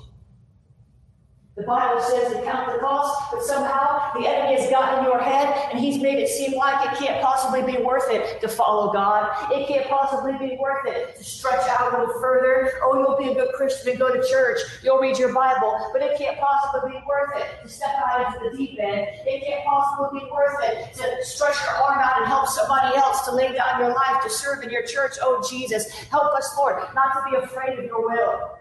The 1.56 1.62
Bible 1.62 2.02
says 2.02 2.34
to 2.34 2.42
count 2.42 2.70
the 2.70 2.78
cost, 2.80 3.32
but 3.32 3.42
somehow 3.42 4.12
the 4.12 4.28
enemy 4.28 4.60
has 4.60 4.68
gotten 4.68 4.98
in 4.98 5.04
your 5.06 5.18
head 5.18 5.70
and 5.72 5.80
he's 5.80 6.02
made 6.02 6.18
it 6.18 6.28
seem 6.28 6.52
like 6.52 6.84
it 6.84 6.98
can't 6.98 7.24
possibly 7.24 7.62
be 7.62 7.82
worth 7.82 8.10
it 8.10 8.42
to 8.42 8.48
follow 8.48 8.92
God. 8.92 9.50
It 9.50 9.66
can't 9.66 9.88
possibly 9.88 10.32
be 10.32 10.58
worth 10.60 10.84
it 10.86 11.16
to 11.16 11.24
stretch 11.24 11.66
out 11.66 11.94
a 11.94 11.98
little 11.98 12.20
further. 12.20 12.72
Oh, 12.82 12.98
you'll 13.00 13.16
be 13.16 13.32
a 13.32 13.34
good 13.42 13.54
Christian 13.54 13.88
and 13.88 13.98
go 13.98 14.12
to 14.12 14.28
church. 14.28 14.60
You'll 14.82 14.98
read 14.98 15.16
your 15.16 15.32
Bible, 15.32 15.88
but 15.94 16.02
it 16.02 16.18
can't 16.18 16.38
possibly 16.38 16.90
be 16.90 16.98
worth 17.08 17.34
it 17.36 17.62
to 17.62 17.68
step 17.70 17.96
out 18.06 18.26
into 18.26 18.50
the 18.50 18.54
deep 18.54 18.78
end. 18.78 19.06
It 19.24 19.42
can't 19.46 19.64
possibly 19.64 20.20
be 20.20 20.26
worth 20.30 20.62
it 20.62 20.92
to 20.96 21.24
stretch 21.24 21.56
your 21.64 21.72
arm 21.72 22.00
out 22.00 22.18
and 22.18 22.26
help 22.26 22.48
somebody 22.48 22.94
else 22.98 23.24
to 23.24 23.34
lay 23.34 23.54
down 23.54 23.80
your 23.80 23.94
life 23.94 24.22
to 24.24 24.28
serve 24.28 24.62
in 24.62 24.68
your 24.68 24.82
church. 24.82 25.14
Oh, 25.22 25.42
Jesus, 25.48 25.88
help 26.10 26.36
us, 26.36 26.54
Lord, 26.58 26.82
not 26.94 27.14
to 27.14 27.30
be 27.30 27.36
afraid 27.42 27.78
of 27.78 27.84
your 27.86 28.06
will. 28.06 28.55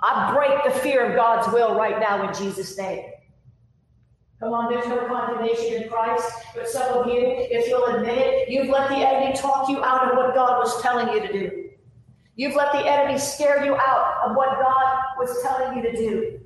I 0.00 0.34
break 0.34 0.64
the 0.64 0.80
fear 0.80 1.10
of 1.10 1.16
God's 1.16 1.52
will 1.52 1.74
right 1.74 1.98
now 1.98 2.28
in 2.28 2.34
Jesus' 2.34 2.76
name. 2.76 3.04
Come 4.40 4.52
on, 4.52 4.70
there's 4.70 4.86
no 4.86 5.06
condemnation 5.06 5.82
in 5.82 5.88
Christ. 5.88 6.30
But 6.54 6.68
some 6.68 6.98
of 6.98 7.06
you, 7.06 7.20
if 7.22 7.68
you'll 7.68 7.86
admit 7.86 8.18
it, 8.18 8.48
you've 8.50 8.68
let 8.68 8.90
the 8.90 8.96
enemy 8.96 9.34
talk 9.34 9.68
you 9.70 9.82
out 9.82 10.10
of 10.10 10.16
what 10.16 10.34
God 10.34 10.58
was 10.58 10.82
telling 10.82 11.08
you 11.08 11.26
to 11.26 11.32
do. 11.32 11.70
You've 12.34 12.54
let 12.54 12.72
the 12.72 12.86
enemy 12.86 13.18
scare 13.18 13.64
you 13.64 13.74
out 13.76 14.26
of 14.26 14.36
what 14.36 14.58
God 14.60 15.02
was 15.18 15.42
telling 15.42 15.78
you 15.78 15.82
to 15.90 15.96
do. 15.96 16.40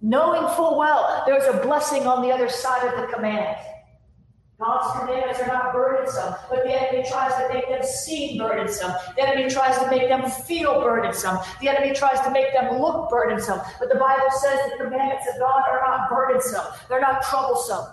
Knowing 0.00 0.46
full 0.54 0.78
well 0.78 1.24
there's 1.26 1.52
a 1.52 1.60
blessing 1.66 2.06
on 2.06 2.22
the 2.22 2.30
other 2.30 2.48
side 2.48 2.86
of 2.86 3.00
the 3.00 3.12
command. 3.12 3.56
God's 4.60 5.00
commandments 5.00 5.40
are 5.40 5.48
not 5.48 5.72
burdensome, 5.72 6.34
but 6.48 6.62
the 6.62 6.70
enemy 6.70 7.08
tries 7.08 7.34
to 7.34 7.52
make 7.52 7.68
them 7.68 7.82
seem 7.82 8.38
burdensome. 8.38 8.92
The 9.16 9.22
enemy 9.28 9.50
tries 9.50 9.76
to 9.78 9.90
make 9.90 10.08
them 10.08 10.30
feel 10.30 10.80
burdensome. 10.80 11.38
The 11.60 11.68
enemy 11.68 11.92
tries 11.92 12.20
to 12.20 12.30
make 12.30 12.52
them 12.52 12.78
look 12.78 13.10
burdensome. 13.10 13.60
But 13.80 13.88
the 13.88 13.98
Bible 13.98 14.30
says 14.40 14.60
the 14.70 14.84
commandments 14.84 15.26
of 15.32 15.40
God 15.40 15.64
are 15.68 15.80
not 15.86 16.08
burdensome, 16.08 16.66
they're 16.88 17.00
not 17.00 17.22
troublesome. 17.22 17.86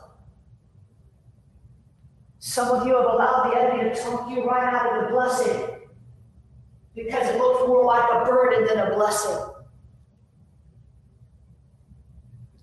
Some 2.37 2.69
of 2.69 2.87
you 2.87 2.95
have 2.95 3.05
allowed 3.05 3.51
the 3.51 3.59
enemy 3.59 3.89
to 3.89 4.01
talk 4.01 4.29
you 4.29 4.43
right 4.45 4.73
out 4.73 4.97
of 4.97 5.03
the 5.03 5.09
blessing 5.11 5.81
because 6.95 7.27
it 7.27 7.37
looks 7.37 7.67
more 7.67 7.85
like 7.85 8.03
a 8.11 8.25
burden 8.25 8.65
than 8.65 8.79
a 8.79 8.95
blessing. 8.95 9.50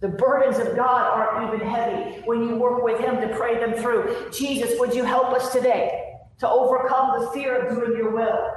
The 0.00 0.08
burdens 0.08 0.58
of 0.58 0.76
God 0.76 1.06
aren't 1.06 1.52
even 1.52 1.68
heavy 1.68 2.20
when 2.24 2.42
you 2.42 2.56
work 2.56 2.84
with 2.84 3.00
Him 3.00 3.20
to 3.20 3.36
pray 3.36 3.58
them 3.58 3.74
through. 3.74 4.30
Jesus, 4.32 4.78
would 4.78 4.94
you 4.94 5.04
help 5.04 5.32
us 5.32 5.52
today 5.52 6.14
to 6.38 6.48
overcome 6.48 7.20
the 7.20 7.30
fear 7.32 7.66
of 7.66 7.74
doing 7.74 7.96
your 7.96 8.12
will? 8.12 8.52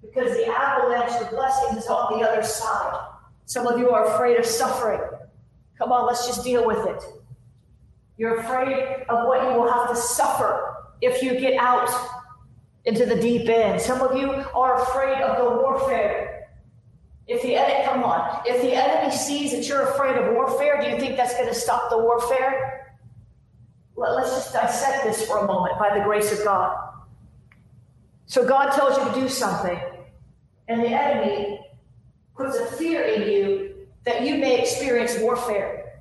Because 0.00 0.36
the 0.36 0.46
avalanche 0.46 1.20
of 1.20 1.30
blessings 1.30 1.84
is 1.84 1.88
on 1.88 2.18
the 2.18 2.28
other 2.28 2.42
side. 2.42 3.08
Some 3.46 3.66
of 3.66 3.80
you 3.80 3.90
are 3.90 4.14
afraid 4.14 4.38
of 4.38 4.46
suffering. 4.46 5.00
Come 5.76 5.90
on, 5.90 6.06
let's 6.06 6.26
just 6.26 6.44
deal 6.44 6.64
with 6.64 6.86
it. 6.86 7.02
You're 8.16 8.38
afraid 8.38 9.04
of 9.08 9.26
what 9.26 9.42
you 9.42 9.58
will 9.58 9.72
have 9.72 9.88
to 9.88 9.96
suffer 9.96 10.76
if 11.00 11.22
you 11.22 11.40
get 11.40 11.54
out 11.54 11.90
into 12.84 13.06
the 13.06 13.16
deep 13.16 13.48
end. 13.48 13.80
Some 13.80 14.00
of 14.00 14.16
you 14.16 14.30
are 14.54 14.80
afraid 14.82 15.20
of 15.20 15.38
the 15.38 15.50
warfare 15.60 16.31
if 17.28 17.42
the 17.42 17.54
enemy, 17.54 17.84
come 17.84 18.02
on, 18.02 18.42
if 18.44 18.60
the 18.62 18.74
enemy 18.74 19.14
sees 19.14 19.52
that 19.52 19.68
you're 19.68 19.82
afraid 19.90 20.16
of 20.16 20.34
warfare, 20.34 20.80
do 20.82 20.88
you 20.88 20.98
think 20.98 21.16
that's 21.16 21.34
going 21.34 21.48
to 21.48 21.54
stop 21.54 21.90
the 21.90 21.98
warfare? 21.98 22.94
Let, 23.96 24.24
us 24.24 24.30
just 24.30 24.52
dissect 24.52 25.04
this 25.04 25.26
for 25.26 25.38
a 25.38 25.46
moment 25.46 25.78
by 25.78 25.96
the 25.96 26.04
grace 26.04 26.36
of 26.36 26.44
God. 26.44 26.76
So 28.26 28.46
God 28.46 28.72
tells 28.72 28.96
you 28.96 29.04
to 29.12 29.20
do 29.20 29.28
something, 29.28 29.78
and 30.68 30.82
the 30.82 30.88
enemy 30.88 31.60
puts 32.36 32.56
a 32.56 32.66
fear 32.76 33.02
in 33.02 33.30
you 33.30 33.74
that 34.04 34.22
you 34.22 34.36
may 34.36 34.60
experience 34.60 35.18
warfare. 35.18 36.00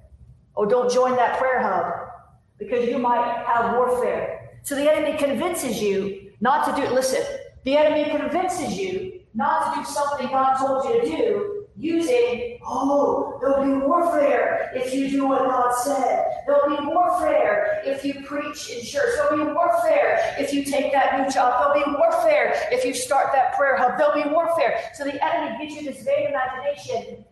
Oh, 0.56 0.66
don't 0.66 0.92
join 0.92 1.16
that 1.18 1.38
prayer 1.38 1.62
hub 1.62 2.10
because 2.58 2.88
you 2.88 2.98
might 2.98 3.44
have 3.46 3.76
warfare. 3.76 4.50
So 4.64 4.76
the 4.76 4.92
enemy 4.92 5.18
convinces 5.18 5.82
you 5.82 6.32
not 6.40 6.66
to 6.66 6.82
do, 6.82 6.88
it. 6.88 6.94
listen, 6.94 7.24
the 7.64 7.78
enemy 7.78 8.10
convinces 8.10 8.78
you 8.78 9.21
not 9.34 9.74
to 9.74 9.80
do 9.80 9.86
something 9.86 10.28
God 10.28 10.58
told 10.58 10.86
you 10.86 11.02
to 11.02 11.08
do 11.08 11.62
using, 11.78 12.60
oh, 12.66 13.38
there'll 13.42 13.64
be 13.66 13.86
warfare 13.86 14.72
if 14.76 14.94
you 14.94 15.10
do 15.10 15.28
what 15.28 15.40
God 15.40 15.74
said. 15.74 16.26
There'll 16.46 16.78
be 16.78 16.86
warfare 16.86 17.82
if 17.86 18.06
you 18.06 18.24
preach 18.26 18.70
in 18.70 18.86
church. 18.86 19.10
There'll 19.16 19.46
be 19.46 19.52
warfare 19.52 20.36
if 20.38 20.54
you 20.54 20.64
take 20.64 20.92
that 20.92 21.20
new 21.20 21.32
job. 21.32 21.74
There'll 21.74 21.86
be 21.86 21.98
warfare 21.98 22.54
if 22.72 22.86
you 22.86 22.94
start 22.94 23.32
that 23.34 23.56
prayer 23.56 23.78
hub. 23.78 23.98
There'll 23.98 24.22
be 24.22 24.30
warfare. 24.30 24.80
So 24.94 25.06
the 25.06 25.24
enemy 25.26 25.66
gives 25.66 25.82
you 25.82 25.92
this 25.92 26.04
vague 26.04 26.30
imagination. 26.30 27.26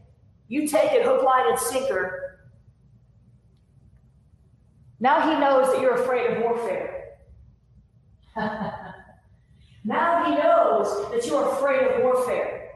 You 0.47 0.67
take 0.67 0.93
it 0.93 1.05
hook, 1.05 1.23
line, 1.23 1.49
and 1.49 1.59
sinker. 1.59 2.39
Now 4.99 5.29
he 5.29 5.39
knows 5.39 5.71
that 5.71 5.81
you're 5.81 6.01
afraid 6.01 6.31
of 6.31 6.41
warfare. 6.41 6.95
now 9.83 10.25
he 10.25 10.35
knows 10.35 11.11
that 11.11 11.25
you're 11.25 11.51
afraid 11.53 11.81
of 11.87 12.03
warfare. 12.03 12.71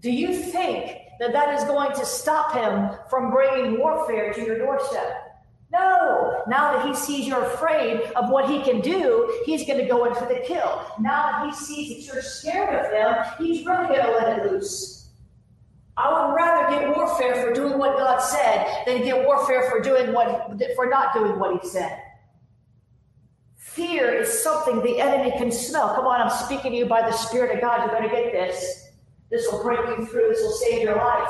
Do 0.00 0.10
you 0.10 0.34
think 0.34 0.96
that 1.18 1.32
that 1.32 1.54
is 1.54 1.64
going 1.64 1.92
to 1.92 2.04
stop 2.06 2.54
him 2.54 2.98
from 3.08 3.30
bringing 3.30 3.78
warfare 3.78 4.32
to 4.32 4.40
your 4.40 4.58
doorstep? 4.58 5.30
No. 5.72 6.42
Now 6.48 6.72
that 6.72 6.86
he 6.86 6.94
sees 6.94 7.28
you're 7.28 7.44
afraid 7.44 8.00
of 8.16 8.30
what 8.30 8.48
he 8.48 8.62
can 8.62 8.80
do, 8.80 9.42
he's 9.44 9.66
going 9.66 9.78
to 9.78 9.86
go 9.86 10.06
in 10.06 10.14
for 10.14 10.26
the 10.26 10.42
kill. 10.46 10.86
Now 10.98 11.30
that 11.30 11.46
he 11.46 11.54
sees 11.54 12.06
that 12.06 12.14
you're 12.14 12.22
scared 12.22 12.74
of 12.74 12.92
him, 12.92 13.24
he's 13.38 13.64
really 13.66 13.86
going 13.86 14.02
to 14.02 14.10
let 14.10 14.38
it 14.38 14.50
loose. 14.50 15.10
I 15.96 16.26
would 16.26 16.34
rather 16.34 16.70
get 16.70 16.96
warfare 16.96 17.34
for 17.44 17.52
doing 17.52 17.76
what 17.78 17.98
God 17.98 18.20
said 18.20 18.84
than 18.86 19.02
get 19.02 19.24
warfare 19.26 19.68
for 19.70 19.80
doing 19.80 20.12
what 20.14 20.58
for 20.74 20.86
not 20.86 21.12
doing 21.12 21.38
what 21.38 21.60
he 21.60 21.68
said. 21.68 22.00
Fear 23.60 24.14
is 24.14 24.42
something 24.42 24.80
the 24.82 25.00
enemy 25.00 25.32
can 25.32 25.52
smell. 25.52 25.94
Come 25.94 26.06
on, 26.06 26.18
I'm 26.18 26.30
speaking 26.30 26.72
to 26.72 26.78
you 26.78 26.86
by 26.86 27.02
the 27.02 27.12
Spirit 27.12 27.54
of 27.54 27.60
God. 27.60 27.84
You 27.84 27.92
better 27.92 28.08
get 28.08 28.32
this. 28.32 28.88
This 29.30 29.46
will 29.52 29.62
break 29.62 29.80
you 29.98 30.06
through. 30.06 30.28
This 30.30 30.40
will 30.40 30.52
save 30.52 30.82
your 30.82 30.96
life. 30.96 31.28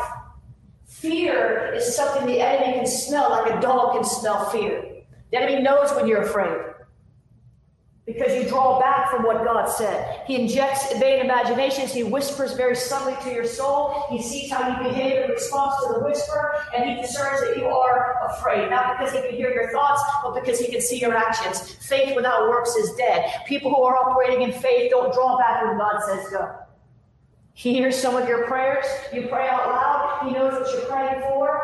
Fear 0.87 1.73
is 1.75 1.95
something 1.95 2.27
the 2.27 2.41
enemy 2.41 2.75
can 2.75 2.87
smell, 2.87 3.31
like 3.31 3.53
a 3.53 3.61
dog 3.61 3.95
can 3.95 4.05
smell 4.05 4.49
fear. 4.51 5.03
The 5.33 5.39
enemy 5.39 5.61
knows 5.61 5.93
when 5.95 6.07
you're 6.07 6.23
afraid 6.23 6.70
because 8.13 8.35
you 8.35 8.49
draw 8.49 8.79
back 8.79 9.11
from 9.11 9.23
what 9.23 9.45
God 9.45 9.67
said. 9.67 10.23
He 10.27 10.37
injects 10.37 10.93
vain 10.99 11.21
imaginations. 11.21 11.93
He 11.93 12.03
whispers 12.03 12.55
very 12.55 12.77
subtly 12.77 13.15
to 13.23 13.35
your 13.35 13.45
soul. 13.45 14.07
He 14.11 14.23
sees 14.23 14.51
how 14.51 14.69
you 14.69 14.89
behave 14.89 15.25
in 15.25 15.31
response 15.31 15.75
to 15.87 15.95
the 15.95 16.05
whisper, 16.05 16.63
and 16.75 16.89
he 16.91 17.01
discerns 17.01 17.41
that 17.43 17.57
you 17.57 17.67
are 17.67 18.17
afraid. 18.31 18.71
Not 18.71 18.99
because 18.99 19.15
he 19.15 19.21
can 19.21 19.37
hear 19.37 19.53
your 19.53 19.73
thoughts, 19.73 20.03
but 20.23 20.35
because 20.35 20.59
he 20.59 20.71
can 20.71 20.81
see 20.81 20.99
your 21.01 21.17
actions. 21.17 21.75
Faith 21.87 22.15
without 22.17 22.49
works 22.49 22.75
is 22.77 22.95
dead. 22.97 23.33
People 23.47 23.71
who 23.75 23.83
are 23.83 23.97
operating 23.97 24.43
in 24.43 24.53
faith 24.53 24.91
don't 24.91 25.13
draw 25.13 25.39
back 25.39 25.65
when 25.65 25.79
God 25.79 26.01
says 26.07 26.29
go. 26.31 26.57
He 27.55 27.75
hears 27.75 27.95
some 27.95 28.17
of 28.17 28.27
your 28.27 28.47
prayers. 28.47 28.87
You 29.13 29.29
pray 29.29 29.49
out 29.49 29.67
loud. 29.67 30.23
He 30.27 30.33
knows 30.33 30.55
what 30.55 30.73
you're 30.73 30.89
praying 30.89 31.21
for. 31.21 31.60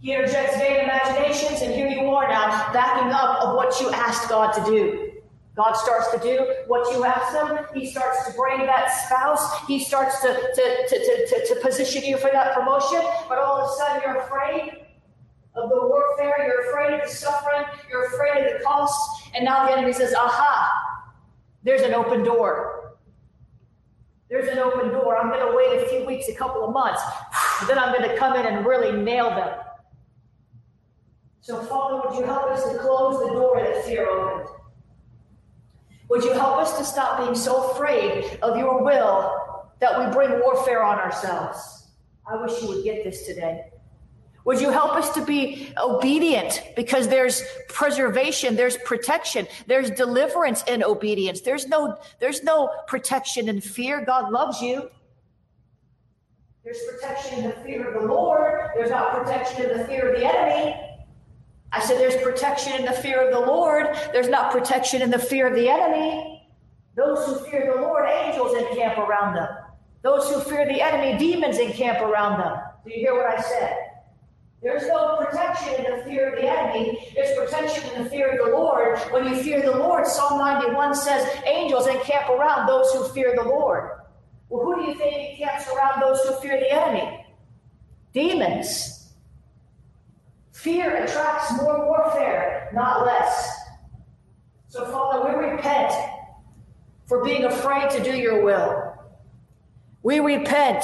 He 0.00 0.12
interjects 0.12 0.56
vain 0.58 0.84
imaginations, 0.84 1.62
and 1.62 1.72
here 1.74 1.88
you 1.88 2.10
are 2.10 2.28
now, 2.28 2.72
backing 2.72 3.10
up 3.12 3.42
of 3.42 3.56
what 3.56 3.80
you 3.80 3.90
asked 3.90 4.28
God 4.28 4.52
to 4.52 4.64
do. 4.64 5.10
God 5.56 5.74
starts 5.74 6.10
to 6.10 6.18
do 6.18 6.52
what 6.66 6.92
you 6.92 7.04
ask 7.04 7.32
him. 7.32 7.64
He 7.74 7.86
starts 7.86 8.26
to 8.26 8.32
bring 8.32 8.66
that 8.66 8.88
spouse. 9.06 9.64
He 9.66 9.78
starts 9.78 10.20
to, 10.22 10.28
to, 10.28 10.86
to, 10.88 11.26
to, 11.28 11.54
to, 11.54 11.60
position 11.60 12.02
you 12.02 12.16
for 12.16 12.28
that 12.32 12.54
promotion. 12.54 13.00
But 13.28 13.38
all 13.38 13.60
of 13.60 13.70
a 13.70 13.74
sudden, 13.76 14.02
you're 14.04 14.20
afraid 14.20 14.84
of 15.54 15.70
the 15.70 15.76
warfare. 15.76 16.44
You're 16.44 16.70
afraid 16.70 16.98
of 16.98 17.08
the 17.08 17.14
suffering. 17.14 17.64
You're 17.88 18.06
afraid 18.06 18.44
of 18.46 18.58
the 18.58 18.64
cost. 18.64 19.30
And 19.36 19.44
now 19.44 19.66
the 19.66 19.72
enemy 19.72 19.92
says, 19.92 20.12
aha, 20.12 21.12
there's 21.62 21.82
an 21.82 21.94
open 21.94 22.24
door. 22.24 22.96
There's 24.28 24.48
an 24.48 24.58
open 24.58 24.88
door. 24.88 25.16
I'm 25.16 25.28
going 25.28 25.48
to 25.48 25.56
wait 25.56 25.84
a 25.84 25.88
few 25.88 26.04
weeks, 26.04 26.28
a 26.28 26.34
couple 26.34 26.64
of 26.64 26.72
months. 26.72 27.02
Then 27.68 27.78
I'm 27.78 27.96
going 27.96 28.08
to 28.08 28.16
come 28.16 28.34
in 28.34 28.44
and 28.44 28.66
really 28.66 28.90
nail 28.90 29.30
them. 29.30 29.56
So, 31.44 31.60
Father, 31.60 32.00
would 32.00 32.18
you 32.18 32.24
help 32.24 32.50
us 32.50 32.64
to 32.72 32.78
close 32.78 33.20
the 33.22 33.34
door 33.34 33.60
that 33.60 33.84
fear 33.84 34.08
opened? 34.08 34.48
Would 36.08 36.24
you 36.24 36.32
help 36.32 36.56
us 36.56 36.78
to 36.78 36.84
stop 36.84 37.18
being 37.18 37.34
so 37.34 37.70
afraid 37.70 38.38
of 38.40 38.56
your 38.56 38.82
will 38.82 39.70
that 39.78 39.98
we 39.98 40.10
bring 40.10 40.40
warfare 40.40 40.82
on 40.82 40.96
ourselves? 40.96 41.88
I 42.26 42.36
wish 42.36 42.62
you 42.62 42.68
would 42.68 42.82
get 42.82 43.04
this 43.04 43.26
today. 43.26 43.66
Would 44.46 44.58
you 44.58 44.70
help 44.70 44.92
us 44.94 45.12
to 45.12 45.22
be 45.22 45.70
obedient 45.76 46.62
because 46.76 47.08
there's 47.08 47.42
preservation, 47.68 48.56
there's 48.56 48.78
protection, 48.78 49.46
there's 49.66 49.90
deliverance 49.90 50.64
in 50.66 50.82
obedience. 50.82 51.42
There's 51.42 51.66
no 51.66 51.98
there's 52.20 52.42
no 52.42 52.70
protection 52.86 53.50
in 53.50 53.60
fear. 53.60 54.02
God 54.02 54.32
loves 54.32 54.62
you. 54.62 54.88
There's 56.64 56.80
protection 56.90 57.40
in 57.40 57.50
the 57.50 57.56
fear 57.56 57.86
of 57.92 58.00
the 58.00 58.08
Lord. 58.08 58.70
There's 58.74 58.88
not 58.88 59.12
protection 59.12 59.68
in 59.70 59.76
the 59.76 59.84
fear 59.84 60.10
of 60.10 60.18
the 60.18 60.26
enemy. 60.26 60.93
I 61.74 61.80
said 61.80 61.98
there's 61.98 62.22
protection 62.22 62.72
in 62.74 62.84
the 62.84 62.92
fear 62.92 63.26
of 63.26 63.32
the 63.32 63.40
Lord. 63.40 63.88
There's 64.12 64.28
not 64.28 64.52
protection 64.52 65.02
in 65.02 65.10
the 65.10 65.18
fear 65.18 65.48
of 65.48 65.54
the 65.54 65.68
enemy. 65.68 66.48
Those 66.96 67.26
who 67.26 67.44
fear 67.50 67.72
the 67.74 67.80
Lord, 67.80 68.08
angels 68.08 68.54
encamp 68.56 68.96
around 68.98 69.34
them. 69.34 69.48
Those 70.02 70.30
who 70.30 70.40
fear 70.40 70.66
the 70.66 70.80
enemy, 70.80 71.18
demons 71.18 71.58
encamp 71.58 72.00
around 72.00 72.38
them. 72.38 72.58
Do 72.84 72.92
you 72.92 72.98
hear 72.98 73.14
what 73.14 73.26
I 73.26 73.40
said? 73.42 73.76
There's 74.62 74.86
no 74.86 75.16
protection 75.16 75.84
in 75.84 75.98
the 75.98 76.04
fear 76.04 76.28
of 76.28 76.36
the 76.36 76.48
enemy. 76.48 77.12
There's 77.14 77.36
protection 77.36 77.90
in 77.96 78.04
the 78.04 78.10
fear 78.10 78.30
of 78.30 78.46
the 78.46 78.56
Lord. 78.56 78.98
When 79.10 79.26
you 79.26 79.42
fear 79.42 79.60
the 79.60 79.76
Lord, 79.76 80.06
Psalm 80.06 80.38
91 80.38 80.94
says, 80.94 81.28
angels 81.44 81.88
encamp 81.88 82.30
around 82.30 82.68
those 82.68 82.92
who 82.92 83.08
fear 83.08 83.34
the 83.36 83.42
Lord. 83.42 83.90
Well, 84.48 84.64
who 84.64 84.76
do 84.76 84.90
you 84.90 84.94
think 84.96 85.32
encamps 85.40 85.68
around 85.68 86.00
those 86.00 86.20
who 86.20 86.34
fear 86.40 86.60
the 86.60 86.72
enemy? 86.72 87.26
Demons. 88.12 89.03
Fear 90.64 91.04
attracts 91.04 91.52
more 91.60 91.84
warfare, 91.84 92.70
not 92.72 93.04
less. 93.04 93.54
So, 94.68 94.86
Father, 94.86 95.28
we 95.28 95.50
repent 95.50 95.92
for 97.04 97.22
being 97.22 97.44
afraid 97.44 97.90
to 97.90 98.02
do 98.02 98.16
your 98.16 98.42
will. 98.42 98.94
We 100.02 100.20
repent 100.20 100.82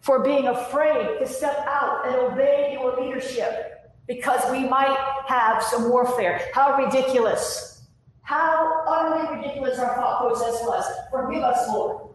for 0.00 0.20
being 0.24 0.46
afraid 0.46 1.18
to 1.18 1.26
step 1.26 1.66
out 1.68 2.06
and 2.06 2.14
obey 2.16 2.78
your 2.80 2.98
leadership 2.98 3.92
because 4.06 4.50
we 4.50 4.66
might 4.66 4.96
have 5.26 5.62
some 5.62 5.90
warfare. 5.90 6.40
How 6.54 6.82
ridiculous. 6.82 7.82
How 8.22 8.84
utterly 8.88 9.36
ridiculous 9.36 9.78
our 9.78 9.94
thought 9.96 10.20
process 10.20 10.62
was. 10.64 10.86
Forgive 11.10 11.42
us, 11.42 11.68
Lord. 11.68 12.14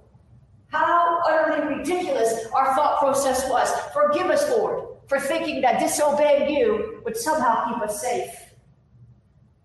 How 0.70 1.22
utterly 1.30 1.78
ridiculous 1.78 2.48
our 2.52 2.74
thought 2.76 2.98
process 2.98 3.48
was. 3.48 3.72
Forgive 3.94 4.32
us, 4.32 4.50
Lord, 4.50 4.83
for 5.14 5.20
thinking 5.20 5.62
that 5.62 5.80
disobeying 5.80 6.56
you 6.56 7.00
would 7.06 7.16
somehow 7.16 7.72
keep 7.72 7.84
us 7.84 8.02
safe. 8.02 8.34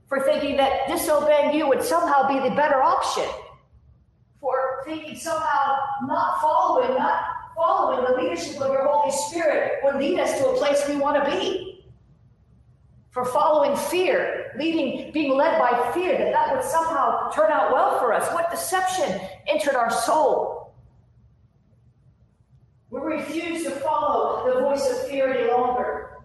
For 0.06 0.22
thinking 0.22 0.58
that 0.58 0.88
disobeying 0.88 1.56
you 1.56 1.66
would 1.66 1.82
somehow 1.82 2.28
be 2.28 2.46
the 2.46 2.54
better 2.54 2.82
option. 2.82 3.24
For 4.42 4.82
thinking 4.84 5.16
somehow 5.16 5.78
not 6.06 6.42
following, 6.42 6.98
not 6.98 7.24
following 7.56 8.04
the 8.04 8.20
leadership 8.20 8.60
of 8.60 8.70
your 8.70 8.86
Holy 8.86 9.10
Spirit 9.10 9.78
would 9.84 9.96
lead 9.96 10.20
us 10.20 10.38
to 10.38 10.48
a 10.48 10.56
place 10.58 10.86
we 10.86 10.96
want 10.96 11.24
to 11.24 11.30
be. 11.30 11.86
For 13.10 13.24
following 13.24 13.74
fear, 13.74 14.52
leading, 14.58 15.12
being 15.12 15.34
led 15.34 15.58
by 15.58 15.92
fear, 15.94 16.18
that 16.18 16.30
that 16.30 16.54
would 16.54 16.64
somehow 16.64 17.30
turn 17.30 17.50
out 17.50 17.72
well 17.72 17.98
for 17.98 18.12
us. 18.12 18.30
What 18.34 18.50
deception 18.50 19.18
entered 19.46 19.76
our 19.76 19.90
soul? 19.90 20.67
We 22.90 23.00
refuse 23.00 23.64
to 23.64 23.70
follow 23.70 24.52
the 24.52 24.60
voice 24.60 24.88
of 24.90 25.08
fear 25.08 25.32
any 25.32 25.50
longer. 25.50 26.18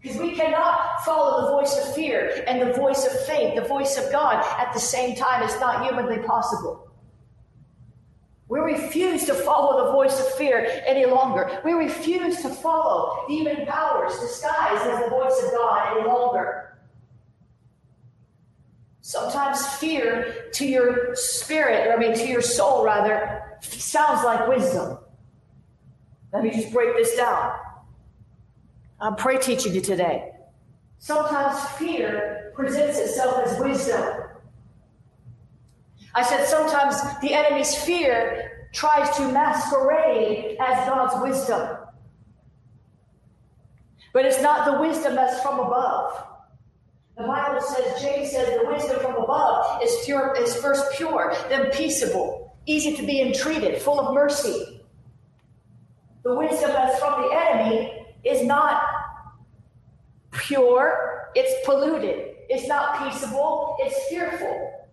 Because 0.00 0.18
we 0.18 0.34
cannot 0.34 1.04
follow 1.04 1.42
the 1.42 1.52
voice 1.52 1.76
of 1.76 1.94
fear 1.94 2.44
and 2.46 2.62
the 2.62 2.72
voice 2.74 3.04
of 3.04 3.26
faith, 3.26 3.56
the 3.56 3.68
voice 3.68 3.98
of 3.98 4.10
God, 4.12 4.44
at 4.58 4.72
the 4.72 4.80
same 4.80 5.16
time. 5.16 5.42
It's 5.42 5.58
not 5.58 5.84
humanly 5.84 6.18
possible. 6.26 6.90
We 8.48 8.60
refuse 8.60 9.24
to 9.24 9.34
follow 9.34 9.86
the 9.86 9.92
voice 9.92 10.20
of 10.20 10.32
fear 10.34 10.82
any 10.86 11.04
longer. 11.04 11.60
We 11.64 11.72
refuse 11.72 12.40
to 12.42 12.48
follow 12.48 13.26
demon 13.26 13.66
powers 13.66 14.16
disguised 14.20 14.86
as 14.86 15.02
the 15.02 15.10
voice 15.10 15.42
of 15.42 15.50
God 15.50 15.96
any 15.96 16.06
longer. 16.06 16.78
Sometimes 19.00 19.66
fear 19.66 20.48
to 20.52 20.66
your 20.66 21.14
spirit, 21.16 21.88
or 21.88 21.94
I 21.94 21.96
mean 21.96 22.14
to 22.14 22.26
your 22.26 22.42
soul 22.42 22.84
rather, 22.84 23.58
sounds 23.60 24.24
like 24.24 24.46
wisdom. 24.48 24.98
Let 26.36 26.44
me 26.44 26.50
just 26.50 26.70
break 26.70 26.94
this 26.94 27.16
down. 27.16 27.50
I'm 29.00 29.16
pray 29.16 29.38
teaching 29.38 29.72
you 29.72 29.80
today. 29.80 30.32
Sometimes 30.98 31.58
fear 31.78 32.52
presents 32.54 32.98
itself 32.98 33.46
as 33.46 33.58
wisdom. 33.58 34.04
I 36.14 36.22
said 36.22 36.44
sometimes 36.46 37.00
the 37.22 37.32
enemy's 37.32 37.74
fear 37.74 38.68
tries 38.74 39.16
to 39.16 39.32
masquerade 39.32 40.58
as 40.60 40.86
God's 40.86 41.22
wisdom. 41.22 41.78
But 44.12 44.26
it's 44.26 44.42
not 44.42 44.66
the 44.66 44.78
wisdom 44.78 45.14
that's 45.14 45.40
from 45.40 45.58
above. 45.58 46.22
The 47.16 47.24
Bible 47.24 47.62
says, 47.62 48.02
James 48.02 48.30
says, 48.30 48.60
the 48.60 48.68
wisdom 48.68 49.00
from 49.00 49.14
above 49.14 49.82
is 49.82 50.04
pure, 50.04 50.36
is 50.38 50.54
first 50.56 50.84
pure, 50.98 51.34
then 51.48 51.70
peaceable, 51.70 52.58
easy 52.66 52.94
to 52.94 53.06
be 53.06 53.22
entreated, 53.22 53.80
full 53.80 53.98
of 53.98 54.12
mercy. 54.12 54.75
The 56.26 56.34
wisdom 56.34 56.72
that's 56.72 56.98
from 56.98 57.22
the 57.22 57.28
enemy 57.32 58.04
is 58.24 58.44
not 58.44 58.82
pure, 60.32 61.30
it's 61.36 61.64
polluted. 61.64 62.34
It's 62.48 62.66
not 62.66 62.98
peaceable, 62.98 63.76
it's 63.78 64.08
fearful. 64.08 64.88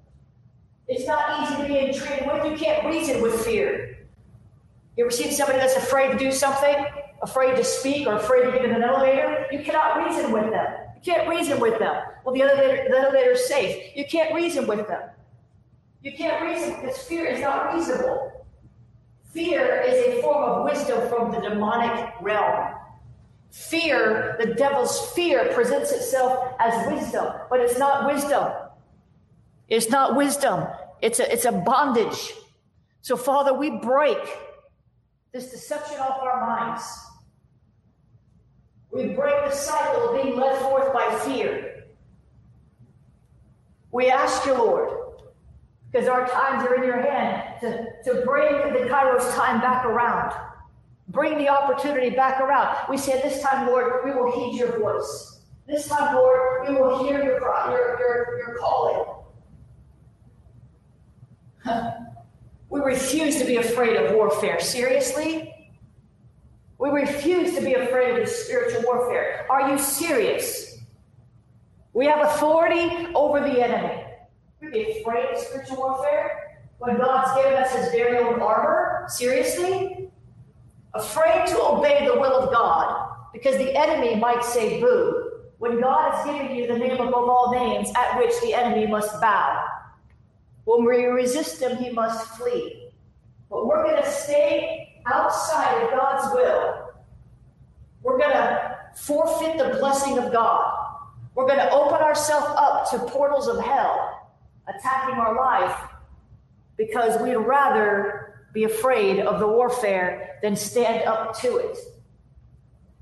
It's 0.87 1.07
not 1.07 1.41
easy 1.41 1.63
to 1.63 1.67
be 1.67 1.79
entreated 1.79 2.27
with. 2.27 2.51
You 2.51 2.55
can't 2.55 2.85
reason 2.85 3.19
with 3.19 3.43
fear. 3.43 3.97
You 4.95 5.05
ever 5.05 5.09
seen 5.09 5.31
somebody 5.31 5.57
that's 5.57 5.75
afraid 5.75 6.11
to 6.11 6.19
do 6.19 6.31
something, 6.31 6.85
afraid 7.23 7.55
to 7.55 7.63
speak, 7.63 8.05
or 8.05 8.13
afraid 8.13 8.43
to 8.43 8.51
get 8.51 8.65
in 8.65 8.69
an 8.69 8.83
elevator? 8.83 9.47
You 9.51 9.63
cannot 9.63 10.05
reason 10.05 10.31
with 10.31 10.51
them. 10.51 10.67
You 10.97 11.13
can't 11.13 11.27
reason 11.27 11.59
with 11.59 11.79
them. 11.79 12.03
Well, 12.23 12.35
the 12.35 12.43
elevator, 12.43 12.89
the 12.91 12.95
elevator's 12.95 13.47
safe. 13.47 13.95
You 13.95 14.05
can't 14.05 14.35
reason 14.35 14.67
with 14.67 14.87
them. 14.87 15.09
You 16.03 16.13
can't 16.15 16.43
reason 16.43 16.79
because 16.79 16.99
fear 16.99 17.25
is 17.25 17.41
not 17.41 17.73
reasonable. 17.73 18.42
Fear 19.33 19.81
is 19.87 19.95
a 19.95 20.21
form 20.21 20.43
of 20.43 20.63
wisdom 20.63 21.09
from 21.09 21.31
the 21.31 21.39
demonic 21.39 22.13
realm. 22.21 22.75
Fear, 23.49 24.37
the 24.39 24.53
devil's 24.53 25.11
fear, 25.13 25.51
presents 25.53 25.91
itself 25.91 26.55
as 26.59 26.87
wisdom, 26.87 27.33
but 27.49 27.59
it's 27.59 27.77
not 27.79 28.05
wisdom. 28.05 28.51
It's 29.67 29.89
not 29.89 30.15
wisdom. 30.15 30.67
It's 31.01 31.19
a, 31.19 31.31
it's 31.31 31.45
a 31.45 31.51
bondage. 31.51 32.33
So, 33.01 33.17
Father, 33.17 33.53
we 33.53 33.71
break 33.71 34.19
this 35.31 35.49
deception 35.49 35.99
off 35.99 36.21
our 36.21 36.45
minds. 36.45 36.83
We 38.91 39.07
break 39.07 39.45
the 39.45 39.51
cycle 39.51 40.09
of 40.09 40.23
being 40.23 40.37
led 40.37 40.61
forth 40.61 40.93
by 40.93 41.13
fear. 41.25 41.85
We 43.91 44.09
ask 44.09 44.45
you, 44.45 44.53
Lord, 44.53 45.02
because 45.93 46.07
our 46.07 46.27
times 46.27 46.65
are 46.67 46.75
in 46.75 46.83
your 46.83 46.99
hand, 46.99 47.43
to, 47.61 47.85
to 48.03 48.25
bring 48.25 48.73
the 48.73 48.89
Kairos 48.89 49.35
time 49.35 49.61
back 49.61 49.85
around. 49.85 50.33
Bring 51.09 51.37
the 51.37 51.49
opportunity 51.49 52.09
back 52.09 52.41
around. 52.41 52.75
We 52.89 52.97
say, 52.97 53.21
This 53.21 53.43
time, 53.43 53.67
Lord, 53.67 54.03
we 54.03 54.11
will 54.11 54.31
heed 54.31 54.57
your 54.57 54.79
voice. 54.79 55.41
This 55.67 55.87
time, 55.87 56.15
Lord, 56.15 56.67
we 56.67 56.75
will 56.75 57.03
hear 57.03 57.23
your, 57.23 57.39
your, 57.39 57.99
your, 57.99 58.37
your 58.39 58.57
calling. 58.59 59.05
We 62.69 62.79
refuse 62.79 63.37
to 63.37 63.45
be 63.45 63.57
afraid 63.57 63.95
of 63.97 64.15
warfare. 64.15 64.59
Seriously? 64.59 65.53
We 66.79 66.89
refuse 66.89 67.53
to 67.53 67.61
be 67.61 67.75
afraid 67.75 68.15
of 68.15 68.25
the 68.25 68.25
spiritual 68.25 68.81
warfare. 68.81 69.45
Are 69.47 69.69
you 69.69 69.77
serious? 69.77 70.79
We 71.93 72.07
have 72.07 72.25
authority 72.25 73.09
over 73.13 73.41
the 73.41 73.63
enemy. 73.63 74.02
Be 74.71 74.99
afraid 74.99 75.33
of 75.33 75.37
spiritual 75.37 75.77
warfare 75.77 76.57
when 76.77 76.97
God's 76.97 77.35
given 77.35 77.53
us 77.53 77.75
his 77.75 77.91
very 77.91 78.17
own 78.17 78.41
armor? 78.41 79.05
Seriously? 79.09 80.09
Afraid 80.93 81.47
to 81.47 81.61
obey 81.61 82.05
the 82.07 82.13
will 82.13 82.35
of 82.35 82.51
God 82.51 83.15
because 83.33 83.57
the 83.57 83.75
enemy 83.75 84.15
might 84.15 84.43
say 84.43 84.79
boo 84.79 85.31
when 85.57 85.81
God 85.81 86.11
has 86.11 86.25
given 86.25 86.55
you 86.55 86.67
the 86.67 86.77
name 86.77 86.93
above 86.93 87.29
all 87.29 87.51
names 87.51 87.89
at 87.95 88.17
which 88.17 88.33
the 88.41 88.53
enemy 88.53 88.87
must 88.87 89.19
bow. 89.19 89.65
When 90.65 90.85
we 90.85 91.05
resist 91.05 91.61
him, 91.61 91.77
he 91.77 91.89
must 91.89 92.37
flee. 92.37 92.89
But 93.49 93.67
we're 93.67 93.83
going 93.83 94.01
to 94.01 94.09
stay 94.09 95.01
outside 95.05 95.83
of 95.83 95.89
God's 95.91 96.33
will. 96.35 96.93
We're 98.01 98.17
going 98.17 98.31
to 98.31 98.77
forfeit 98.95 99.57
the 99.57 99.77
blessing 99.79 100.17
of 100.17 100.31
God. 100.31 100.99
We're 101.35 101.47
going 101.47 101.59
to 101.59 101.71
open 101.71 102.01
ourselves 102.01 102.47
up 102.57 102.89
to 102.91 102.99
portals 103.11 103.47
of 103.47 103.59
hell 103.59 104.22
attacking 104.67 105.15
our 105.15 105.35
life 105.35 105.77
because 106.77 107.21
we'd 107.21 107.35
rather 107.35 108.47
be 108.53 108.63
afraid 108.65 109.19
of 109.19 109.39
the 109.39 109.47
warfare 109.47 110.39
than 110.41 110.55
stand 110.55 111.03
up 111.07 111.39
to 111.41 111.57
it. 111.57 111.77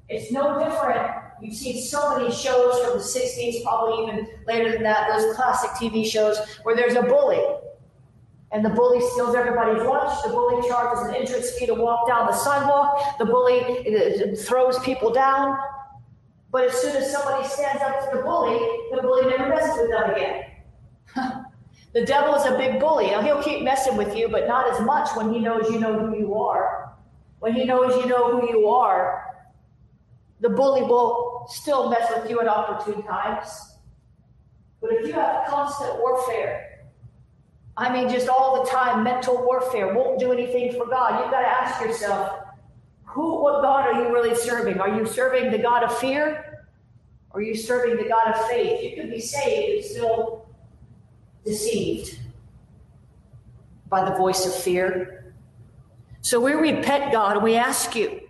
It's 0.10 0.32
no 0.32 0.60
different. 0.60 1.10
You've 1.41 1.56
seen 1.56 1.82
so 1.82 2.17
many 2.17 2.32
shows 2.34 2.80
from 2.82 2.97
the 2.97 3.04
60s, 3.04 3.63
probably 3.63 4.04
even 4.04 4.28
later 4.45 4.71
than 4.71 4.84
that, 4.84 5.10
those 5.10 5.36
classic 5.36 5.71
TV 5.71 6.06
shows 6.06 6.38
where 6.63 6.76
there's 6.76 6.95
a 6.95 7.02
bully. 7.02 7.41
And 8.52 8.63
the 8.63 8.69
bully 8.69 9.00
steals 9.12 9.34
everybody's 9.34 9.82
lunch. 9.82 10.21
The 10.24 10.30
bully 10.30 10.67
charges 10.67 11.08
an 11.08 11.15
entrance 11.15 11.52
fee 11.52 11.65
to 11.67 11.74
walk 11.74 12.08
down 12.08 12.28
the 12.28 12.34
sidewalk. 12.34 13.17
The 13.17 13.26
bully 13.26 13.62
uh, 13.62 14.36
throws 14.36 14.78
people 14.80 15.12
down. 15.12 15.58
But 16.52 16.65
as 16.65 16.74
soon 16.74 16.97
as 16.97 17.12
somebody 17.12 17.47
stands 17.47 17.82
up 17.82 18.12
to 18.12 18.17
the 18.17 18.24
bully, 18.24 18.60
the 18.93 19.02
bully 19.02 19.30
never 19.30 19.47
messes 19.47 19.80
with 19.80 19.91
them 19.91 20.12
again. 20.12 20.51
The 21.93 22.06
devil 22.06 22.36
is 22.36 22.45
a 22.45 22.58
big 22.58 22.80
bully. 22.80 23.08
Now, 23.08 23.21
he'll 23.21 23.43
keep 23.43 23.63
messing 23.63 23.97
with 23.97 24.15
you, 24.15 24.30
but 24.30 24.47
not 24.47 24.71
as 24.71 24.80
much 24.86 25.10
when 25.15 25.34
he 25.34 25.39
knows 25.39 25.69
you 25.69 25.80
know 25.80 25.97
who 25.97 26.17
you 26.17 26.36
are. 26.36 26.93
When 27.39 27.54
he 27.54 27.65
knows 27.65 27.95
you 28.01 28.10
know 28.10 28.39
who 28.39 28.49
you 28.49 28.67
are, 28.67 29.36
the 30.39 30.49
bully 30.49 30.84
will 30.84 31.45
still 31.49 31.89
mess 31.89 32.10
with 32.15 32.30
you 32.30 32.39
at 32.39 32.47
opportune 32.47 33.04
times. 33.04 33.75
But 34.80 34.91
if 34.93 35.08
you 35.08 35.13
have 35.13 35.47
constant 35.47 35.99
warfare, 35.99 36.71
I 37.77 37.91
mean, 37.91 38.10
just 38.10 38.27
all 38.27 38.63
the 38.63 38.69
time, 38.69 39.04
mental 39.04 39.43
warfare 39.43 39.93
won't 39.93 40.19
do 40.19 40.32
anything 40.32 40.73
for 40.73 40.86
God. 40.86 41.21
You've 41.21 41.32
got 41.32 41.41
to 41.41 41.47
ask 41.47 41.82
yourself, 41.82 42.39
who, 43.06 43.41
what 43.41 43.62
God 43.62 43.88
are 43.88 44.01
you 44.01 44.13
really 44.13 44.36
serving? 44.36 44.80
Are 44.80 44.89
you 44.89 45.06
serving 45.06 45.51
the 45.51 45.58
God 45.58 45.84
of 45.84 45.97
fear? 45.97 46.65
Or 47.32 47.39
are 47.39 47.43
you 47.43 47.56
serving 47.56 47.97
the 47.97 48.10
God 48.10 48.34
of 48.34 48.47
faith? 48.47 48.84
You 48.84 49.01
could 49.01 49.12
be 49.12 49.19
saved 49.19 49.77
and 49.77 49.86
still 49.86 50.45
deceived 51.45 52.19
by 53.89 54.10
the 54.10 54.15
voice 54.15 54.45
of 54.45 54.54
fear. 54.54 55.34
So 56.21 56.39
we 56.39 56.54
repent, 56.54 57.12
God, 57.12 57.38
and 57.38 57.43
we 57.43 57.56
ask 57.56 57.95
you 57.95 58.21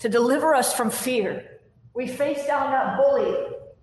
to 0.00 0.08
deliver 0.08 0.54
us 0.54 0.74
from 0.74 0.90
fear. 0.90 1.60
We 1.94 2.06
face 2.06 2.46
down 2.46 2.70
that 2.72 2.96
bully 2.96 3.34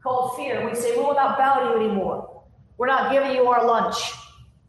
called 0.02 0.36
fear. 0.36 0.68
We 0.70 0.76
say, 0.76 0.96
We 0.96 1.02
will 1.02 1.16
not 1.16 1.38
bow 1.38 1.60
to 1.60 1.80
you 1.80 1.86
anymore. 1.86 2.44
We're 2.78 2.88
not 2.88 3.12
giving 3.12 3.32
you 3.32 3.48
our 3.48 3.66
lunch. 3.66 3.96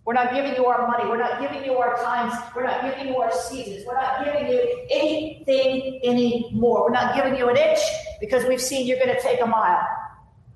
We're 0.04 0.14
not 0.14 0.34
giving 0.34 0.54
you 0.54 0.66
our 0.66 0.86
money. 0.86 1.08
We're 1.08 1.18
not 1.18 1.40
giving 1.40 1.64
you 1.64 1.78
our 1.78 1.96
times. 1.96 2.34
We're 2.54 2.64
not 2.64 2.82
giving 2.82 3.08
you 3.08 3.20
our 3.20 3.32
seasons. 3.32 3.84
We're 3.86 3.94
not 3.94 4.24
giving 4.24 4.48
you 4.48 4.86
anything 4.90 6.00
anymore. 6.04 6.84
We're 6.84 6.92
not 6.92 7.14
giving 7.14 7.36
you 7.36 7.48
an 7.48 7.56
inch 7.56 7.80
because 8.20 8.44
we've 8.44 8.60
seen 8.60 8.86
you're 8.86 8.98
going 8.98 9.14
to 9.14 9.20
take 9.20 9.40
a 9.40 9.46
mile. 9.46 9.86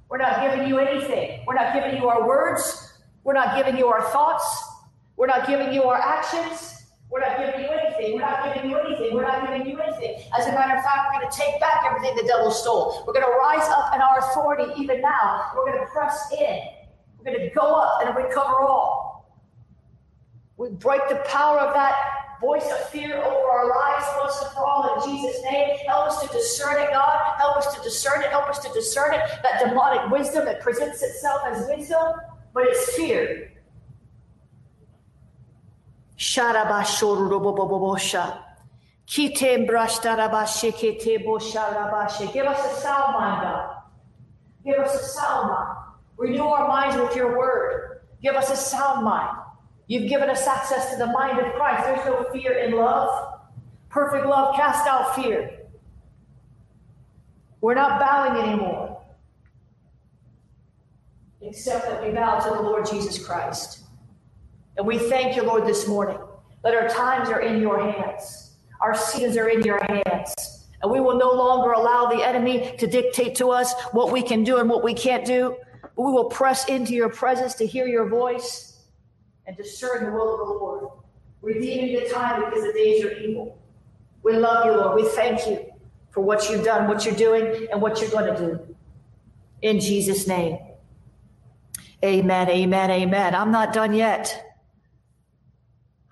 We're 0.08 0.18
not 0.18 0.40
giving 0.40 0.66
you 0.68 0.78
anything. 0.78 1.44
We're 1.46 1.54
not 1.54 1.74
giving 1.74 1.96
you 1.96 2.08
our 2.08 2.26
words. 2.26 2.94
We're 3.24 3.34
not 3.34 3.56
giving 3.56 3.76
you 3.76 3.88
our 3.88 4.02
thoughts. 4.10 4.64
We're 5.16 5.26
not 5.26 5.46
giving 5.46 5.72
you 5.72 5.82
our 5.84 5.98
actions. 6.00 6.86
We're 7.10 7.20
not 7.20 7.38
giving 7.38 7.60
you 7.60 7.68
anything. 7.68 8.14
We're 8.14 8.20
not 8.20 8.54
giving 8.54 8.70
you 8.70 8.78
anything. 8.78 9.14
We're 9.14 9.22
not 9.22 9.46
giving 9.46 9.66
you 9.66 9.80
anything. 9.80 10.22
As 10.38 10.46
a 10.46 10.52
matter 10.52 10.76
of 10.76 10.84
fact, 10.84 11.08
we're 11.12 11.20
going 11.20 11.30
to 11.30 11.36
take 11.38 11.60
back 11.60 11.84
everything 11.86 12.16
the 12.16 12.26
devil 12.26 12.50
stole. 12.50 13.02
We're 13.06 13.14
going 13.14 13.26
to 13.26 13.32
rise 13.38 13.68
up 13.68 13.94
in 13.94 14.00
our 14.00 14.18
authority 14.18 14.72
even 14.80 15.00
now. 15.00 15.50
We're 15.56 15.66
going 15.66 15.80
to 15.80 15.86
press 15.86 16.30
in. 16.38 16.60
We're 17.18 17.32
going 17.32 17.48
to 17.48 17.54
go 17.54 17.74
up 17.74 18.06
and 18.06 18.14
recover 18.16 18.60
all. 18.60 19.08
We 20.56 20.70
break 20.70 21.00
the 21.08 21.22
power 21.26 21.58
of 21.60 21.74
that 21.74 22.17
voice 22.40 22.68
of 22.70 22.88
fear 22.90 23.16
over 23.16 23.50
our 23.50 23.68
lives 23.68 24.06
once 24.18 24.42
and 24.42 24.52
for 24.52 24.66
all 24.66 25.04
in 25.04 25.10
Jesus' 25.10 25.42
name. 25.42 25.76
Help 25.86 26.08
us 26.08 26.22
to 26.22 26.28
discern 26.28 26.80
it, 26.82 26.90
God. 26.90 27.34
Help 27.38 27.56
us 27.56 27.74
to 27.74 27.82
discern 27.82 28.22
it. 28.22 28.30
Help 28.30 28.48
us 28.48 28.58
to 28.60 28.72
discern 28.72 29.14
it. 29.14 29.20
That 29.42 29.62
demonic 29.64 30.10
wisdom 30.10 30.44
that 30.44 30.60
presents 30.60 31.02
itself 31.02 31.42
as 31.46 31.66
wisdom, 31.68 32.14
but 32.54 32.64
it's 32.64 32.94
fear. 32.94 33.52
Give 42.32 42.46
us 42.46 42.58
a 42.58 42.80
sound 42.80 43.14
mind, 43.14 43.42
God. 43.42 43.76
Give 44.64 44.78
us 44.78 44.94
a 44.94 45.04
sound 45.04 45.48
mind. 45.48 45.78
Renew 46.18 46.44
our 46.44 46.68
minds 46.68 46.96
with 46.96 47.16
your 47.16 47.38
word. 47.38 48.00
Give 48.22 48.34
us 48.34 48.50
a 48.50 48.56
sound 48.56 49.04
mind. 49.04 49.37
You've 49.88 50.08
given 50.08 50.28
us 50.28 50.46
access 50.46 50.90
to 50.90 50.98
the 50.98 51.06
mind 51.06 51.38
of 51.40 51.54
Christ. 51.54 51.84
There's 51.84 52.06
no 52.06 52.24
fear 52.30 52.52
in 52.58 52.72
love. 52.72 53.40
Perfect 53.88 54.26
love 54.26 54.54
casts 54.54 54.86
out 54.86 55.14
fear. 55.14 55.60
We're 57.62 57.74
not 57.74 57.98
bowing 57.98 58.40
anymore, 58.40 59.02
except 61.40 61.86
that 61.86 62.04
we 62.04 62.10
bow 62.10 62.38
to 62.38 62.50
the 62.50 62.60
Lord 62.60 62.86
Jesus 62.86 63.24
Christ. 63.24 63.80
And 64.76 64.86
we 64.86 64.98
thank 64.98 65.34
you, 65.34 65.42
Lord, 65.42 65.66
this 65.66 65.88
morning 65.88 66.18
that 66.62 66.74
our 66.74 66.88
times 66.88 67.30
are 67.30 67.40
in 67.40 67.60
your 67.60 67.80
hands, 67.80 68.56
our 68.80 68.94
seasons 68.94 69.36
are 69.38 69.48
in 69.48 69.62
your 69.62 69.82
hands. 69.84 70.34
And 70.82 70.92
we 70.92 71.00
will 71.00 71.18
no 71.18 71.32
longer 71.32 71.72
allow 71.72 72.06
the 72.06 72.24
enemy 72.24 72.76
to 72.78 72.86
dictate 72.86 73.34
to 73.36 73.48
us 73.48 73.74
what 73.92 74.12
we 74.12 74.22
can 74.22 74.44
do 74.44 74.58
and 74.58 74.68
what 74.68 74.84
we 74.84 74.94
can't 74.94 75.24
do. 75.24 75.56
But 75.82 76.04
we 76.04 76.12
will 76.12 76.26
press 76.26 76.68
into 76.68 76.92
your 76.92 77.08
presence 77.08 77.54
to 77.54 77.66
hear 77.66 77.88
your 77.88 78.08
voice 78.08 78.67
and 79.48 79.56
discern 79.56 80.04
the 80.04 80.12
will 80.12 80.34
of 80.34 80.46
the 80.46 80.54
Lord, 80.54 80.88
redeeming 81.42 81.94
the 81.94 82.08
time 82.10 82.44
because 82.44 82.62
the 82.62 82.72
days 82.74 83.04
are 83.04 83.12
evil. 83.12 83.58
We 84.22 84.34
love 84.36 84.66
you, 84.66 84.72
Lord. 84.72 84.94
We 85.02 85.08
thank 85.08 85.46
you 85.46 85.72
for 86.10 86.20
what 86.20 86.48
you've 86.50 86.64
done, 86.64 86.86
what 86.86 87.04
you're 87.06 87.14
doing, 87.14 87.66
and 87.72 87.80
what 87.80 88.00
you're 88.00 88.10
going 88.10 88.32
to 88.34 88.38
do. 88.38 88.76
in 89.62 89.80
Jesus' 89.80 90.26
name. 90.28 90.58
Amen, 92.04 92.48
amen, 92.48 92.90
amen. 92.90 93.34
I'm 93.34 93.50
not 93.50 93.72
done 93.72 93.92
yet. 93.92 94.44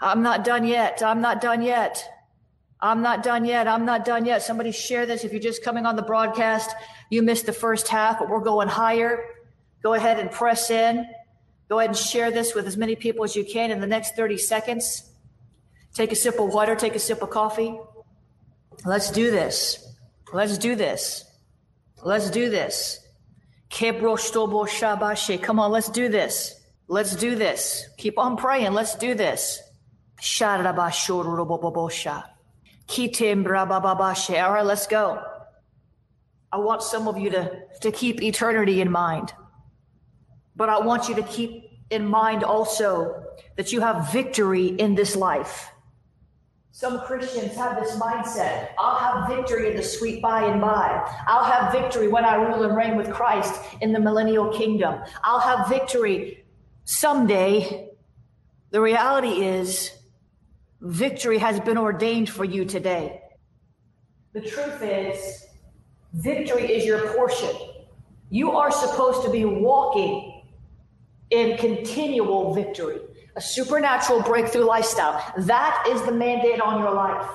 I'm 0.01 0.23
not 0.23 0.45
done 0.45 0.67
yet. 0.67 1.03
I'm 1.03 1.21
not 1.21 1.41
done 1.41 1.63
yet. 1.63 2.09
I'm 2.81 3.03
not 3.03 3.23
done 3.23 3.45
yet. 3.45 3.69
I'm 3.69 3.85
not 3.85 4.05
done 4.05 4.25
yet. 4.25 4.43
Somebody 4.43 4.73
share 4.73 5.07
this. 5.07 5.25
If 5.25 5.33
you're 5.33 5.41
just 5.41 5.63
coming 5.63 5.87
on 5.87 5.97
the 5.97 6.03
broadcast, 6.03 6.75
you 7.11 7.23
missed 7.23 7.47
the 7.47 7.53
first 7.53 7.89
half, 7.89 8.19
but 8.19 8.29
we're 8.29 8.41
going 8.41 8.69
higher. 8.69 9.25
Go 9.83 9.95
ahead 9.95 10.19
and 10.19 10.31
press 10.31 10.71
in. 10.71 11.07
Go 11.69 11.79
ahead 11.79 11.91
and 11.91 11.99
share 11.99 12.31
this 12.31 12.55
with 12.55 12.67
as 12.67 12.77
many 12.77 12.95
people 12.95 13.25
as 13.25 13.35
you 13.35 13.45
can 13.45 13.71
in 13.71 13.81
the 13.81 13.87
next 13.87 14.15
30 14.15 14.39
seconds. 14.39 15.11
Take 15.95 16.13
a 16.13 16.17
sip 16.17 16.39
of 16.39 16.53
water, 16.53 16.77
take 16.77 16.95
a 16.95 16.99
sip 16.99 17.23
of 17.23 17.31
coffee. 17.31 17.79
Let's 18.85 19.11
do 19.11 19.31
this. 19.31 19.95
Let's 20.33 20.59
do 20.59 20.77
this. 20.77 21.25
Let's 22.03 22.31
do 22.31 22.51
this. 22.51 23.01
Come 23.71 25.59
on, 25.59 25.73
let's 25.73 25.89
do 25.89 26.09
this. 26.09 26.61
Let's 26.89 27.17
do 27.17 27.35
this. 27.35 27.89
Keep 27.97 28.19
on 28.19 28.37
praying. 28.37 28.73
Let's 28.73 28.95
do 28.95 29.15
this. 29.15 29.61
All 34.39 34.53
right, 34.53 34.65
let's 34.65 34.87
go. 34.87 35.23
I 36.53 36.59
want 36.59 36.83
some 36.83 37.09
of 37.09 37.19
you 37.19 37.31
to, 37.31 37.61
to 37.81 37.91
keep 37.91 38.23
eternity 38.23 38.81
in 38.81 38.91
mind. 38.91 39.33
But 40.57 40.69
I 40.69 40.81
want 40.81 41.09
you 41.09 41.15
to 41.17 41.23
keep 41.23 41.71
in 41.91 42.07
mind 42.07 42.43
also 42.43 43.23
that 43.57 43.73
you 43.73 43.81
have 43.81 44.11
victory 44.11 44.67
in 44.67 44.95
this 44.95 45.15
life. 45.15 45.71
Some 46.73 47.01
Christians 47.01 47.55
have 47.55 47.81
this 47.81 47.97
mindset 47.97 48.69
I'll 48.79 48.99
have 48.99 49.29
victory 49.29 49.71
in 49.71 49.77
the 49.77 49.83
sweet 49.83 50.21
by 50.21 50.45
and 50.45 50.61
by. 50.61 51.11
I'll 51.27 51.45
have 51.45 51.73
victory 51.73 52.09
when 52.09 52.25
I 52.25 52.35
rule 52.35 52.65
and 52.65 52.77
reign 52.77 52.97
with 52.97 53.11
Christ 53.11 53.59
in 53.81 53.93
the 53.93 54.01
millennial 54.01 54.53
kingdom. 54.53 55.01
I'll 55.23 55.41
have 55.41 55.69
victory 55.69 56.45
someday. 56.85 57.89
The 58.73 58.81
reality 58.81 59.43
is, 59.43 59.91
victory 60.83 61.39
has 61.39 61.61
been 61.61 61.79
ordained 61.79 62.29
for 62.29 62.45
you 62.45 62.67
today. 62.67 63.23
The 64.35 64.43
truth 64.43 64.83
is, 64.83 65.47
victory 66.13 66.75
is 66.75 66.85
your 66.85 67.15
portion. 67.15 67.55
You 68.29 68.51
are 68.51 68.71
supposed 68.71 69.23
to 69.23 69.31
be 69.31 69.47
walking 69.47 70.36
in 71.31 71.57
continual 71.57 72.55
victory 72.55 73.01
a 73.37 73.41
supernatural 73.41 74.23
breakthrough 74.23 74.65
lifestyle. 74.65 75.23
That 75.37 75.87
is 75.89 76.03
the 76.03 76.13
mandate 76.13 76.61
on 76.61 76.81
your 76.81 76.93
life. 76.93 77.29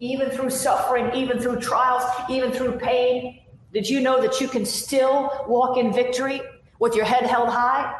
Even 0.00 0.30
through 0.30 0.48
suffering, 0.48 1.14
even 1.14 1.38
through 1.38 1.60
trials, 1.60 2.02
even 2.30 2.50
through 2.50 2.78
pain, 2.78 3.42
did 3.74 3.88
you 3.88 4.00
know 4.00 4.20
that 4.22 4.40
you 4.40 4.48
can 4.48 4.64
still 4.64 5.44
walk 5.46 5.76
in 5.76 5.92
victory 5.92 6.40
with 6.78 6.94
your 6.94 7.04
head 7.04 7.24
held 7.24 7.50
high? 7.50 7.94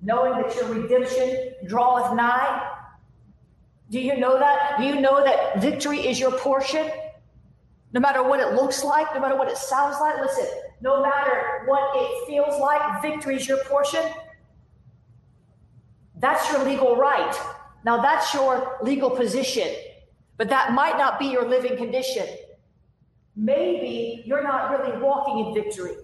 Knowing 0.00 0.40
that 0.40 0.54
your 0.56 0.72
redemption 0.72 1.52
draweth 1.66 2.14
nigh? 2.16 2.70
Do 3.90 4.00
you 4.00 4.16
know 4.16 4.38
that? 4.38 4.78
Do 4.78 4.84
you 4.84 4.98
know 4.98 5.22
that 5.22 5.60
victory 5.60 6.00
is 6.06 6.18
your 6.18 6.32
portion? 6.32 6.90
No 7.92 8.00
matter 8.00 8.22
what 8.22 8.40
it 8.40 8.54
looks 8.54 8.82
like, 8.82 9.14
no 9.14 9.20
matter 9.20 9.36
what 9.36 9.48
it 9.48 9.58
sounds 9.58 9.98
like, 10.00 10.18
listen, 10.20 10.46
no 10.84 11.00
matter 11.02 11.62
what 11.64 11.96
it 11.96 12.26
feels 12.26 12.60
like, 12.60 13.00
victory 13.00 13.36
is 13.36 13.48
your 13.48 13.64
portion. 13.64 14.02
That's 16.18 16.52
your 16.52 16.62
legal 16.62 16.94
right. 16.96 17.34
Now, 17.86 18.02
that's 18.02 18.34
your 18.34 18.76
legal 18.82 19.08
position, 19.08 19.74
but 20.36 20.50
that 20.50 20.74
might 20.74 20.98
not 20.98 21.18
be 21.18 21.24
your 21.24 21.48
living 21.48 21.78
condition. 21.78 22.26
Maybe 23.34 24.22
you're 24.26 24.42
not 24.42 24.70
really 24.72 25.00
walking 25.00 25.46
in 25.46 25.54
victory. 25.54 25.94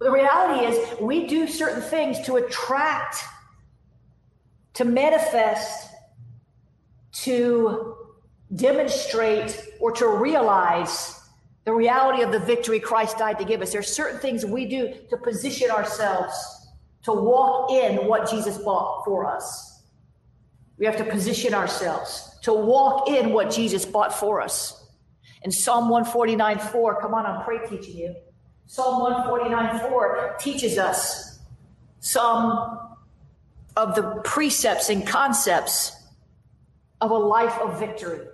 But 0.00 0.06
the 0.06 0.10
reality 0.10 0.66
is, 0.66 1.00
we 1.00 1.28
do 1.28 1.46
certain 1.46 1.80
things 1.80 2.20
to 2.26 2.36
attract, 2.36 3.22
to 4.74 4.84
manifest, 4.84 5.90
to 7.22 7.98
demonstrate, 8.56 9.64
or 9.78 9.92
to 9.92 10.08
realize 10.08 11.23
the 11.64 11.72
reality 11.72 12.22
of 12.22 12.30
the 12.30 12.38
victory 12.38 12.78
Christ 12.78 13.18
died 13.18 13.38
to 13.38 13.44
give 13.44 13.62
us. 13.62 13.72
There 13.72 13.80
are 13.80 13.82
certain 13.82 14.20
things 14.20 14.44
we 14.44 14.66
do 14.66 14.94
to 15.10 15.16
position 15.16 15.70
ourselves 15.70 16.34
to 17.04 17.12
walk 17.12 17.70
in 17.70 18.06
what 18.06 18.30
Jesus 18.30 18.58
bought 18.58 19.04
for 19.04 19.26
us. 19.26 19.82
We 20.78 20.86
have 20.86 20.96
to 20.96 21.04
position 21.04 21.54
ourselves 21.54 22.38
to 22.42 22.52
walk 22.52 23.08
in 23.08 23.32
what 23.32 23.50
Jesus 23.50 23.84
bought 23.84 24.14
for 24.14 24.40
us. 24.40 24.86
In 25.42 25.50
Psalm 25.50 25.88
149 25.88 26.58
4, 26.58 27.00
come 27.00 27.14
on, 27.14 27.26
I'm 27.26 27.44
pray 27.44 27.58
teaching 27.68 27.96
you. 27.96 28.14
Psalm 28.66 29.00
149 29.02 29.90
4 29.90 30.36
teaches 30.40 30.78
us 30.78 31.38
some 32.00 32.78
of 33.76 33.94
the 33.94 34.20
precepts 34.24 34.88
and 34.88 35.06
concepts 35.06 35.96
of 37.00 37.10
a 37.10 37.14
life 37.14 37.58
of 37.58 37.78
victory. 37.78 38.26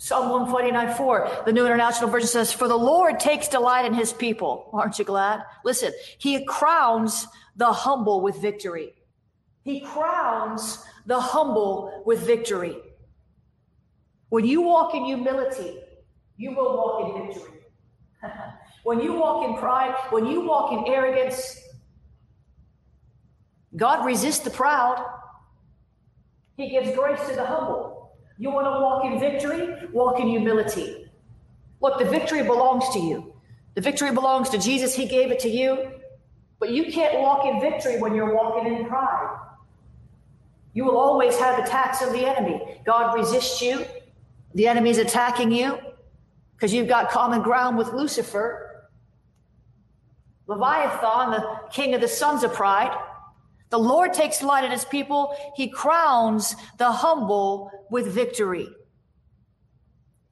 Psalm 0.00 0.30
149 0.30 0.96
4, 0.96 1.42
the 1.44 1.52
New 1.52 1.66
International 1.66 2.08
Version 2.08 2.28
says, 2.28 2.52
For 2.52 2.68
the 2.68 2.76
Lord 2.76 3.18
takes 3.18 3.48
delight 3.48 3.84
in 3.84 3.92
his 3.92 4.12
people. 4.12 4.70
Aren't 4.72 5.00
you 5.00 5.04
glad? 5.04 5.42
Listen, 5.64 5.92
he 6.18 6.44
crowns 6.44 7.26
the 7.56 7.72
humble 7.72 8.20
with 8.20 8.40
victory. 8.40 8.94
He 9.64 9.80
crowns 9.80 10.84
the 11.04 11.18
humble 11.18 12.04
with 12.06 12.20
victory. 12.20 12.76
When 14.28 14.44
you 14.44 14.62
walk 14.62 14.94
in 14.94 15.04
humility, 15.04 15.80
you 16.36 16.54
will 16.54 16.76
walk 16.76 17.16
in 17.16 17.26
victory. 17.26 17.58
when 18.84 19.00
you 19.00 19.14
walk 19.14 19.48
in 19.48 19.56
pride, 19.56 19.94
when 20.10 20.26
you 20.26 20.42
walk 20.42 20.72
in 20.72 20.92
arrogance, 20.92 21.58
God 23.74 24.06
resists 24.06 24.40
the 24.40 24.50
proud. 24.50 25.04
He 26.56 26.70
gives 26.70 26.96
grace 26.96 27.20
to 27.28 27.34
the 27.34 27.44
humble. 27.44 27.97
You 28.38 28.50
want 28.50 28.66
to 28.66 28.80
walk 28.80 29.04
in 29.04 29.18
victory? 29.18 29.88
Walk 29.92 30.20
in 30.20 30.28
humility. 30.28 31.10
Look, 31.80 31.98
the 31.98 32.04
victory 32.04 32.42
belongs 32.42 32.88
to 32.90 33.00
you. 33.00 33.34
The 33.74 33.80
victory 33.80 34.12
belongs 34.12 34.48
to 34.50 34.58
Jesus. 34.58 34.94
He 34.94 35.06
gave 35.06 35.30
it 35.30 35.40
to 35.40 35.48
you. 35.48 35.90
But 36.60 36.70
you 36.70 36.92
can't 36.92 37.20
walk 37.20 37.46
in 37.46 37.60
victory 37.60 38.00
when 38.00 38.14
you're 38.14 38.34
walking 38.34 38.72
in 38.72 38.86
pride. 38.86 39.38
You 40.72 40.84
will 40.84 40.98
always 40.98 41.36
have 41.38 41.58
attacks 41.58 42.02
of 42.02 42.12
the 42.12 42.24
enemy. 42.26 42.80
God 42.84 43.14
resists 43.14 43.60
you. 43.60 43.84
The 44.54 44.66
enemy's 44.66 44.98
attacking 44.98 45.52
you 45.52 45.78
because 46.54 46.72
you've 46.72 46.88
got 46.88 47.10
common 47.10 47.42
ground 47.42 47.78
with 47.78 47.92
Lucifer. 47.92 48.88
Leviathan, 50.46 51.30
the 51.32 51.60
king 51.70 51.94
of 51.94 52.00
the 52.00 52.08
sons 52.08 52.42
of 52.42 52.52
pride. 52.52 52.96
The 53.70 53.78
Lord 53.78 54.14
takes 54.14 54.38
delight 54.38 54.64
in 54.64 54.70
his 54.70 54.84
people. 54.84 55.36
He 55.54 55.68
crowns 55.68 56.56
the 56.78 56.90
humble 56.90 57.70
with 57.90 58.06
victory. 58.06 58.68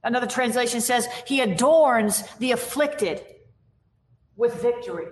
Another 0.03 0.27
translation 0.27 0.81
says, 0.81 1.07
He 1.27 1.40
adorns 1.40 2.22
the 2.38 2.53
afflicted 2.53 3.25
with 4.37 4.62
victory. 4.62 5.07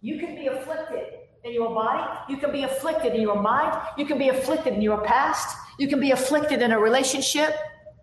You 0.00 0.18
can 0.18 0.34
be 0.34 0.46
afflicted 0.46 1.06
in 1.44 1.52
your 1.52 1.74
body. 1.74 2.02
You 2.28 2.38
can 2.38 2.50
be 2.50 2.62
afflicted 2.62 3.14
in 3.14 3.20
your 3.20 3.40
mind. 3.40 3.78
You 3.96 4.06
can 4.06 4.18
be 4.18 4.30
afflicted 4.30 4.74
in 4.74 4.82
your 4.82 5.02
past. 5.02 5.56
You 5.78 5.88
can 5.88 6.00
be 6.00 6.10
afflicted 6.10 6.62
in 6.62 6.72
a 6.72 6.78
relationship. 6.78 7.54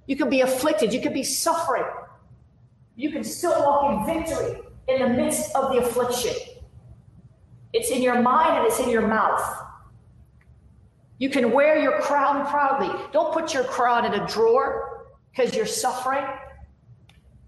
You 0.06 0.16
can 0.16 0.30
be 0.30 0.42
afflicted. 0.42 0.94
You 0.94 1.02
can 1.02 1.14
be 1.14 1.24
suffering. 1.24 1.86
You 2.96 3.12
can 3.12 3.24
still 3.24 3.60
walk 3.60 4.08
in 4.08 4.16
victory 4.16 4.62
in 4.88 5.02
the 5.02 5.10
midst 5.10 5.56
of 5.56 5.72
the 5.72 5.80
affliction. 5.80 6.34
It's 7.74 7.90
in 7.90 8.02
your 8.02 8.22
mind 8.22 8.58
and 8.58 8.68
it's 8.68 8.80
in 8.80 8.90
your 8.90 9.08
mouth. 9.08 9.42
You 11.18 11.30
can 11.30 11.52
wear 11.52 11.80
your 11.80 12.02
crown 12.02 12.48
proudly. 12.48 12.90
Don't 13.14 13.32
put 13.32 13.54
your 13.54 13.64
crown 13.64 14.06
in 14.06 14.20
a 14.20 14.28
drawer 14.28 15.08
because 15.30 15.56
you're 15.56 15.66
suffering. 15.66 16.26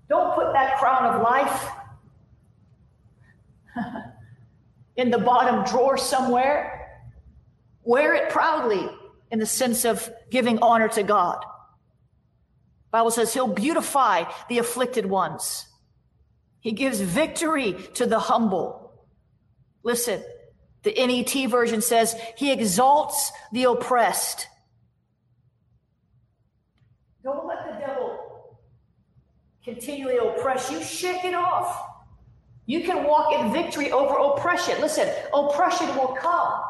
Don't 0.09 0.35
put 0.35 0.53
that 0.53 0.77
crown 0.77 1.15
of 1.15 1.21
life 1.21 1.69
in 4.95 5.09
the 5.09 5.17
bottom 5.17 5.65
drawer 5.65 5.97
somewhere. 5.97 7.01
Wear 7.83 8.13
it 8.13 8.29
proudly 8.29 8.89
in 9.31 9.39
the 9.39 9.45
sense 9.45 9.85
of 9.85 10.09
giving 10.29 10.59
honor 10.59 10.87
to 10.89 11.03
God. 11.03 11.43
Bible 12.91 13.09
says 13.09 13.33
he'll 13.33 13.47
beautify 13.47 14.25
the 14.49 14.59
afflicted 14.59 15.07
ones. 15.07 15.65
He 16.59 16.71
gives 16.73 17.01
victory 17.01 17.73
to 17.95 18.05
the 18.05 18.19
humble. 18.19 18.82
Listen, 19.83 20.23
the 20.83 20.93
NET 20.93 21.49
version 21.49 21.81
says 21.81 22.15
he 22.37 22.51
exalts 22.51 23.31
the 23.51 23.65
oppressed. 23.65 24.47
Don't 27.23 27.45
let 27.47 27.65
the 27.71 27.79
devil 27.79 28.59
continually 29.63 30.17
oppress 30.17 30.71
you. 30.71 30.81
Shake 30.81 31.23
it 31.23 31.33
off. 31.33 31.81
You 32.65 32.81
can 32.81 33.05
walk 33.05 33.33
in 33.33 33.51
victory 33.51 33.91
over 33.91 34.15
oppression. 34.15 34.79
Listen, 34.79 35.09
oppression 35.33 35.87
will 35.95 36.15
come. 36.19 36.61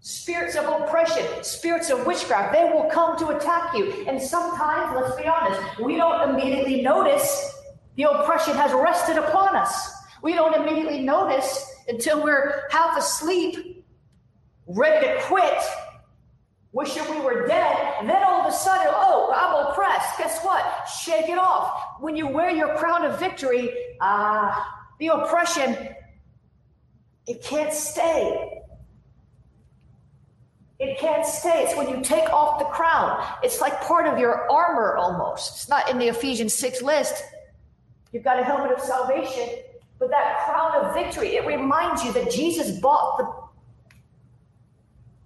Spirits 0.00 0.54
of 0.54 0.66
oppression, 0.66 1.24
spirits 1.42 1.88
of 1.88 2.06
witchcraft, 2.06 2.52
they 2.52 2.64
will 2.64 2.90
come 2.90 3.16
to 3.18 3.28
attack 3.28 3.74
you. 3.74 4.04
And 4.06 4.20
sometimes, 4.20 4.94
let's 4.94 5.16
be 5.16 5.26
honest, 5.26 5.80
we 5.80 5.96
don't 5.96 6.28
immediately 6.28 6.82
notice 6.82 7.54
The 7.96 8.04
oppression 8.04 8.54
has 8.56 8.72
rested 8.72 9.16
upon 9.18 9.54
us. 9.54 9.92
We 10.22 10.34
don't 10.34 10.54
immediately 10.54 11.00
notice 11.00 11.73
until 11.88 12.22
we're 12.22 12.68
half 12.70 12.96
asleep, 12.98 13.84
ready 14.66 15.06
to 15.06 15.20
quit, 15.22 15.62
wishing 16.72 17.04
we 17.10 17.20
were 17.20 17.46
dead. 17.46 17.94
And 18.00 18.08
then 18.08 18.22
all 18.24 18.42
of 18.42 18.46
a 18.46 18.56
sudden, 18.56 18.88
oh, 18.88 19.32
I'm 19.34 19.72
oppressed. 19.72 20.18
Guess 20.18 20.44
what? 20.44 20.88
Shake 20.88 21.28
it 21.28 21.38
off. 21.38 22.00
When 22.00 22.16
you 22.16 22.26
wear 22.26 22.50
your 22.50 22.76
crown 22.76 23.04
of 23.04 23.18
victory, 23.18 23.70
ah, 24.00 24.60
uh, 24.60 24.64
the 24.98 25.08
oppression, 25.08 25.88
it 27.26 27.42
can't 27.42 27.72
stay. 27.72 28.60
It 30.78 30.98
can't 30.98 31.24
stay. 31.24 31.64
It's 31.64 31.76
when 31.76 31.88
you 31.88 32.02
take 32.02 32.28
off 32.30 32.58
the 32.58 32.64
crown. 32.66 33.24
It's 33.42 33.60
like 33.60 33.80
part 33.82 34.06
of 34.06 34.18
your 34.18 34.50
armor 34.50 34.96
almost. 34.96 35.54
It's 35.54 35.68
not 35.68 35.88
in 35.90 35.98
the 35.98 36.08
Ephesians 36.08 36.54
6 36.54 36.82
list. 36.82 37.22
You've 38.12 38.24
got 38.24 38.38
a 38.38 38.44
helmet 38.44 38.72
of 38.72 38.80
salvation, 38.80 39.48
but 40.04 40.10
that 40.10 40.44
crown 40.44 40.84
of 40.84 40.94
victory, 40.94 41.36
it 41.36 41.46
reminds 41.46 42.04
you 42.04 42.12
that 42.12 42.30
Jesus 42.30 42.78
bought 42.80 43.18
the 43.18 43.24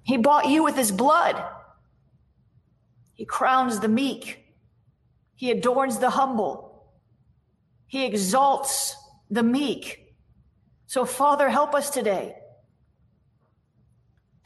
He 0.04 0.16
bought 0.16 0.48
you 0.48 0.62
with 0.62 0.76
his 0.76 0.92
blood. 0.92 1.42
He 3.14 3.24
crowns 3.24 3.80
the 3.80 3.88
meek. 3.88 4.44
He 5.34 5.50
adorns 5.50 5.98
the 5.98 6.10
humble. 6.10 6.86
He 7.86 8.06
exalts 8.06 8.96
the 9.30 9.42
meek. 9.42 10.14
So 10.86 11.04
Father, 11.04 11.48
help 11.48 11.74
us 11.74 11.90
today 11.90 12.36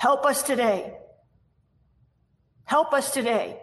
Help 0.02 0.26
us 0.26 0.42
today. 0.42 0.94
Help 2.64 2.92
us 2.92 3.12
today. 3.12 3.62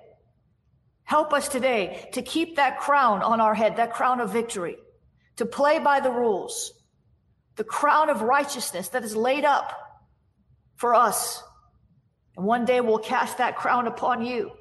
Help 1.04 1.34
us 1.34 1.50
today 1.50 2.08
to 2.14 2.22
keep 2.22 2.56
that 2.56 2.80
crown 2.80 3.22
on 3.22 3.42
our 3.42 3.54
head, 3.54 3.76
that 3.76 3.92
crown 3.92 4.22
of 4.22 4.32
victory, 4.32 4.78
to 5.39 5.45
play 5.45 5.80
by 5.80 6.02
the 6.02 6.12
rules, 6.12 6.73
the 7.56 7.63
crown 7.63 8.10
of 8.10 8.21
righteousness 8.21 8.89
that 8.89 9.06
is 9.06 9.15
laid 9.15 9.45
up 9.45 9.71
for 10.75 10.93
us. 10.93 11.41
And 12.36 12.45
one 12.45 12.65
day 12.65 12.82
we'll 12.82 12.99
cast 12.99 13.38
that 13.38 13.56
crown 13.56 13.88
upon 13.88 14.25
you. 14.25 14.52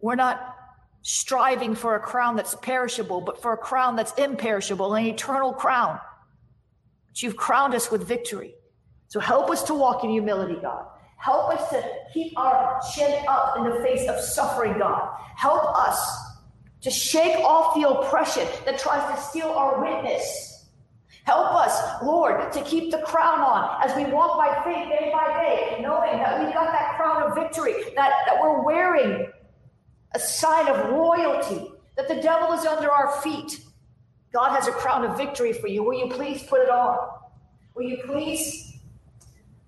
We're 0.00 0.14
not 0.14 0.56
striving 1.02 1.74
for 1.74 1.96
a 1.96 2.00
crown 2.00 2.34
that's 2.34 2.54
perishable, 2.54 3.20
but 3.20 3.42
for 3.42 3.52
a 3.52 3.58
crown 3.58 3.94
that's 3.94 4.14
imperishable, 4.14 4.94
an 4.94 5.04
eternal 5.04 5.52
crown. 5.52 6.00
But 7.08 7.22
you've 7.22 7.36
crowned 7.36 7.74
us 7.74 7.90
with 7.90 8.08
victory. 8.08 8.54
So 9.08 9.20
help 9.20 9.50
us 9.50 9.64
to 9.64 9.74
walk 9.74 10.02
in 10.02 10.08
humility, 10.08 10.56
God. 10.62 10.86
Help 11.18 11.50
us 11.50 11.68
to 11.68 11.84
keep 12.14 12.38
our 12.38 12.80
chin 12.94 13.22
up 13.28 13.58
in 13.58 13.64
the 13.64 13.82
face 13.82 14.08
of 14.08 14.18
suffering, 14.18 14.78
God. 14.78 15.10
Help 15.36 15.76
us 15.76 15.98
to 16.84 16.90
shake 16.90 17.36
off 17.38 17.74
the 17.74 17.88
oppression 17.88 18.46
that 18.64 18.78
tries 18.78 19.02
to 19.14 19.20
steal 19.20 19.48
our 19.48 19.82
witness. 19.82 20.66
Help 21.24 21.54
us, 21.54 22.02
Lord, 22.02 22.52
to 22.52 22.62
keep 22.62 22.90
the 22.90 22.98
crown 22.98 23.40
on 23.40 23.82
as 23.82 23.96
we 23.96 24.04
walk 24.12 24.36
by 24.36 24.62
faith 24.62 24.90
day 24.90 25.10
by 25.10 25.26
day, 25.42 25.80
knowing 25.80 26.18
that 26.18 26.44
we've 26.44 26.52
got 26.52 26.70
that 26.70 26.96
crown 26.96 27.22
of 27.22 27.34
victory, 27.34 27.72
that, 27.96 28.12
that 28.26 28.38
we're 28.40 28.62
wearing 28.62 29.26
a 30.14 30.18
sign 30.18 30.68
of 30.68 30.90
royalty, 30.90 31.72
that 31.96 32.06
the 32.06 32.16
devil 32.16 32.52
is 32.52 32.66
under 32.66 32.90
our 32.90 33.10
feet. 33.22 33.64
God 34.34 34.54
has 34.54 34.68
a 34.68 34.72
crown 34.72 35.04
of 35.04 35.16
victory 35.16 35.54
for 35.54 35.68
you. 35.68 35.82
Will 35.82 35.98
you 35.98 36.08
please 36.08 36.42
put 36.42 36.60
it 36.60 36.68
on? 36.68 36.98
Will 37.74 37.84
you 37.84 38.02
please 38.04 38.74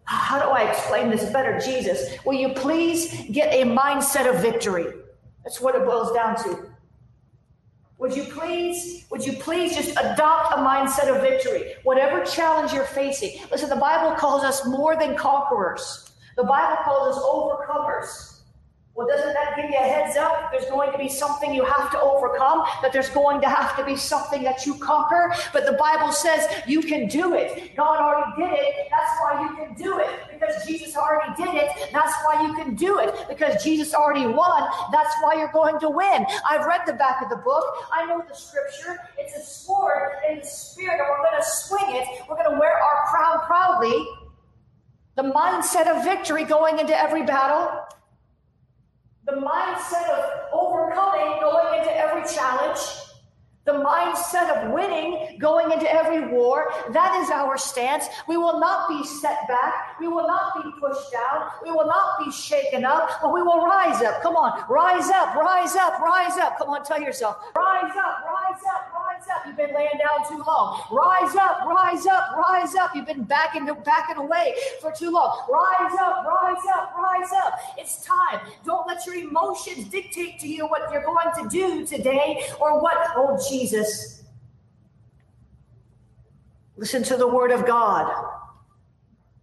how 0.06 0.40
do 0.40 0.48
I 0.50 0.70
explain 0.70 1.10
this 1.10 1.28
better? 1.30 1.58
Jesus, 1.58 2.16
will 2.24 2.34
you 2.34 2.50
please 2.50 3.26
get 3.32 3.52
a 3.52 3.64
mindset 3.64 4.32
of 4.32 4.40
victory? 4.40 4.86
That's 5.42 5.60
what 5.60 5.74
it 5.74 5.84
boils 5.84 6.12
down 6.12 6.36
to. 6.44 6.75
Would 7.98 8.14
you 8.14 8.24
please, 8.24 9.06
would 9.10 9.24
you 9.24 9.32
please 9.34 9.74
just 9.74 9.92
adopt 9.92 10.52
a 10.52 10.58
mindset 10.58 11.14
of 11.14 11.22
victory? 11.22 11.74
Whatever 11.82 12.24
challenge 12.24 12.72
you're 12.72 12.84
facing. 12.84 13.40
Listen, 13.50 13.70
the 13.70 13.76
Bible 13.76 14.14
calls 14.16 14.44
us 14.44 14.66
more 14.66 14.96
than 14.96 15.16
conquerors. 15.16 16.10
The 16.36 16.44
Bible 16.44 16.76
calls 16.84 17.16
us 17.16 17.22
overcomers. 17.22 18.32
Well, 18.94 19.06
doesn't 19.06 19.34
that 19.34 19.56
give 19.56 19.70
you 19.70 19.76
a 19.76 19.80
heads 19.80 20.16
up? 20.16 20.50
There's 20.50 20.64
going 20.66 20.90
to 20.92 20.98
be 20.98 21.08
something 21.08 21.52
you 21.52 21.64
have 21.64 21.90
to 21.90 22.00
overcome, 22.00 22.64
that 22.80 22.92
there's 22.92 23.10
going 23.10 23.42
to 23.42 23.48
have 23.48 23.76
to 23.76 23.84
be 23.84 23.94
something 23.94 24.42
that 24.42 24.64
you 24.64 24.74
conquer. 24.74 25.34
But 25.52 25.66
the 25.66 25.74
Bible 25.74 26.12
says 26.12 26.48
you 26.66 26.80
can 26.80 27.06
do 27.06 27.34
it. 27.34 27.76
God 27.76 27.98
already 27.98 28.32
did 28.38 28.58
it. 28.58 28.74
That's 28.90 29.20
why 29.20 29.42
you 29.42 29.56
can 29.56 29.74
do 29.74 29.98
it. 29.98 30.20
Because 30.46 30.66
Jesus 30.66 30.96
already 30.96 31.34
did 31.36 31.54
it. 31.54 31.70
That's 31.92 32.14
why 32.24 32.46
you 32.46 32.54
can 32.54 32.74
do 32.74 32.98
it. 32.98 33.14
Because 33.28 33.62
Jesus 33.62 33.94
already 33.94 34.26
won. 34.26 34.68
That's 34.92 35.14
why 35.22 35.34
you're 35.34 35.52
going 35.52 35.78
to 35.80 35.90
win. 35.90 36.26
I've 36.48 36.66
read 36.66 36.82
the 36.86 36.94
back 36.94 37.22
of 37.22 37.30
the 37.30 37.36
book. 37.36 37.64
I 37.92 38.06
know 38.06 38.22
the 38.28 38.34
scripture. 38.34 38.98
It's 39.18 39.36
a 39.36 39.42
sword 39.42 40.12
in 40.30 40.40
the 40.40 40.46
spirit, 40.46 41.00
and 41.00 41.08
we're 41.10 41.30
going 41.30 41.42
to 41.42 41.48
swing 41.48 41.96
it. 41.96 42.06
We're 42.28 42.36
going 42.36 42.50
to 42.50 42.58
wear 42.58 42.72
our 42.72 43.06
crown 43.06 43.40
proudly. 43.46 44.06
The 45.16 45.22
mindset 45.22 45.86
of 45.86 46.04
victory 46.04 46.44
going 46.44 46.78
into 46.78 46.96
every 46.96 47.24
battle 47.24 47.86
the 49.26 49.32
mindset 49.32 50.08
of 50.08 50.24
overcoming 50.52 51.40
going 51.40 51.80
into 51.80 51.96
every 51.96 52.22
challenge, 52.32 52.78
the 53.66 53.72
mindset 53.72 54.48
of 54.56 54.72
winning 54.72 55.38
going 55.38 55.72
into 55.72 55.92
every 55.92 56.28
war. 56.28 56.72
That 56.92 57.20
is 57.20 57.30
our 57.30 57.58
stance. 57.58 58.06
We 58.28 58.36
will 58.36 58.60
not 58.60 58.88
be 58.88 59.04
set 59.04 59.46
back. 59.48 59.98
We 60.00 60.06
will 60.06 60.26
not 60.26 60.62
be 60.62 60.70
pushed 60.80 61.12
down. 61.12 61.50
We 61.64 61.72
will 61.72 61.86
not 61.86 62.24
be 62.24 62.30
shaken 62.30 62.84
up, 62.84 63.10
but 63.20 63.34
we 63.34 63.42
will 63.42 63.66
rise 63.66 64.02
up. 64.02 64.22
Come 64.22 64.36
on, 64.36 64.64
rise 64.70 65.10
up, 65.10 65.34
rise 65.34 65.74
up, 65.74 66.00
rise 66.00 66.38
up. 66.38 66.58
Come 66.58 66.70
on, 66.70 66.84
tell 66.84 67.00
yourself, 67.00 67.36
rise 67.56 67.90
up, 67.90 68.24
rise 68.24 68.62
up, 68.72 68.95
rise 69.16 69.28
up. 69.34 69.46
You've 69.46 69.56
been 69.56 69.74
laying 69.74 69.98
down 69.98 70.28
too 70.28 70.42
long. 70.46 70.82
Rise 70.90 71.34
up, 71.36 71.60
rise 71.66 72.06
up, 72.06 72.36
rise 72.36 72.74
up. 72.74 72.94
You've 72.94 73.06
been 73.06 73.22
backing 73.22 73.66
backing 73.84 74.16
away 74.16 74.54
for 74.80 74.92
too 74.92 75.10
long. 75.10 75.46
Rise 75.50 75.92
up, 76.00 76.24
rise 76.26 76.62
up, 76.74 76.94
rise 76.96 77.32
up. 77.44 77.58
It's 77.78 78.04
time. 78.04 78.40
Don't 78.64 78.86
let 78.86 79.04
your 79.06 79.16
emotions 79.16 79.88
dictate 79.88 80.38
to 80.40 80.48
you 80.48 80.66
what 80.66 80.92
you're 80.92 81.04
going 81.04 81.28
to 81.42 81.48
do 81.48 81.86
today 81.86 82.44
or 82.60 82.80
what. 82.80 82.96
Oh 83.16 83.38
Jesus. 83.48 84.24
Listen 86.76 87.02
to 87.04 87.16
the 87.16 87.26
word 87.26 87.50
of 87.50 87.66
God. 87.66 88.12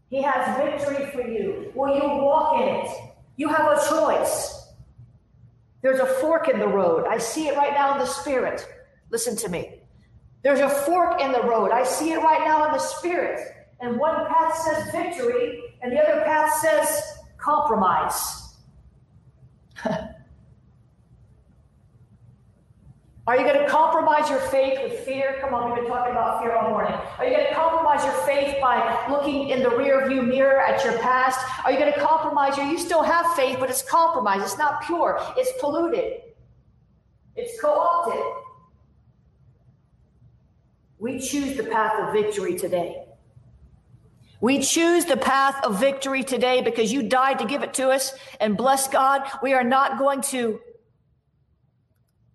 He 0.10 0.22
has 0.22 0.58
victory 0.58 1.10
for 1.12 1.28
you. 1.28 1.72
Will 1.74 1.96
you 1.96 2.04
walk 2.04 2.62
in 2.62 2.68
it? 2.68 2.90
You 3.38 3.48
have 3.50 3.78
a 3.78 3.90
choice. 3.90 4.68
There's 5.82 6.00
a 6.00 6.06
fork 6.06 6.48
in 6.48 6.60
the 6.60 6.68
road. 6.68 7.08
I 7.10 7.18
see 7.18 7.48
it 7.48 7.58
right 7.58 7.74
now 7.74 7.94
in 7.94 8.00
the 8.00 8.06
spirit. 8.06 8.66
Listen 9.14 9.36
to 9.36 9.48
me. 9.48 9.76
There's 10.42 10.60
a 10.60 10.68
fork 10.68 11.22
in 11.22 11.32
the 11.32 11.44
road. 11.44 11.70
I 11.70 11.84
see 11.84 12.14
it 12.14 12.18
right 12.18 12.42
now 12.44 12.66
in 12.66 12.72
the 12.72 12.80
spirit. 12.80 13.40
And 13.80 14.00
one 14.00 14.26
path 14.26 14.58
says 14.58 14.92
victory, 14.92 15.62
and 15.84 15.92
the 15.92 16.00
other 16.00 16.22
path 16.26 16.52
says 16.60 17.00
compromise. 17.38 18.56
Are 23.28 23.38
you 23.38 23.44
going 23.44 23.60
to 23.60 23.68
compromise 23.70 24.32
your 24.32 24.40
faith 24.40 24.80
with 24.82 25.00
fear? 25.02 25.38
Come 25.40 25.54
on, 25.54 25.70
we've 25.70 25.84
been 25.84 25.88
talking 25.88 26.12
about 26.12 26.42
fear 26.42 26.56
all 26.56 26.72
morning. 26.72 26.94
Are 27.20 27.26
you 27.26 27.36
going 27.36 27.48
to 27.48 27.54
compromise 27.54 28.04
your 28.04 28.16
faith 28.26 28.60
by 28.60 29.06
looking 29.12 29.50
in 29.50 29.62
the 29.62 29.70
rear 29.70 30.10
view 30.10 30.24
mirror 30.24 30.60
at 30.60 30.84
your 30.84 30.98
past? 30.98 31.40
Are 31.64 31.72
you 31.72 31.78
going 31.78 31.94
to 31.94 32.00
compromise 32.00 32.58
your, 32.58 32.66
you 32.66 32.80
still 32.80 33.04
have 33.04 33.32
faith, 33.36 33.58
but 33.60 33.70
it's 33.70 33.84
compromised. 33.84 34.42
It's 34.44 34.58
not 34.58 34.82
pure. 34.84 35.22
It's 35.38 35.52
polluted. 35.62 36.22
It's 37.36 37.62
co-opted. 37.62 38.43
We 41.00 41.20
choose 41.20 41.58
the 41.58 41.64
path 41.64 42.00
of 42.00 42.14
victory 42.14 42.56
today. 42.58 43.06
We 44.42 44.60
choose 44.60 45.06
the 45.06 45.18
path 45.18 45.64
of 45.64 45.80
victory 45.80 46.24
today 46.24 46.62
because 46.62 46.92
you 46.92 47.04
died 47.04 47.40
to 47.40 47.46
give 47.46 47.64
it 47.64 47.74
to 47.76 47.90
us. 47.90 48.14
And 48.40 48.58
bless 48.58 48.88
God, 48.88 49.24
we 49.42 49.54
are 49.54 49.64
not 49.64 49.98
going 49.98 50.22
to 50.34 50.60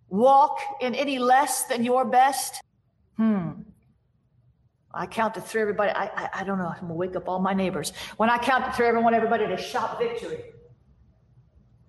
walk 0.08 0.58
in 0.80 0.94
any 0.94 1.18
less 1.18 1.64
than 1.64 1.84
your 1.84 2.04
best? 2.04 2.62
Hmm. 3.16 3.50
I 4.92 5.06
count 5.06 5.34
to 5.34 5.40
three, 5.40 5.60
everybody. 5.60 5.90
I, 5.90 6.06
I, 6.06 6.28
I 6.40 6.44
don't 6.44 6.58
know. 6.58 6.68
I'm 6.68 6.80
going 6.80 6.88
to 6.88 6.94
wake 6.94 7.14
up 7.14 7.28
all 7.28 7.40
my 7.40 7.52
neighbors. 7.52 7.92
When 8.16 8.30
I 8.30 8.38
count 8.38 8.64
to 8.64 8.72
three, 8.72 8.90
want 8.90 9.14
everybody 9.14 9.46
to 9.46 9.56
shout 9.56 9.98
victory. 9.98 10.40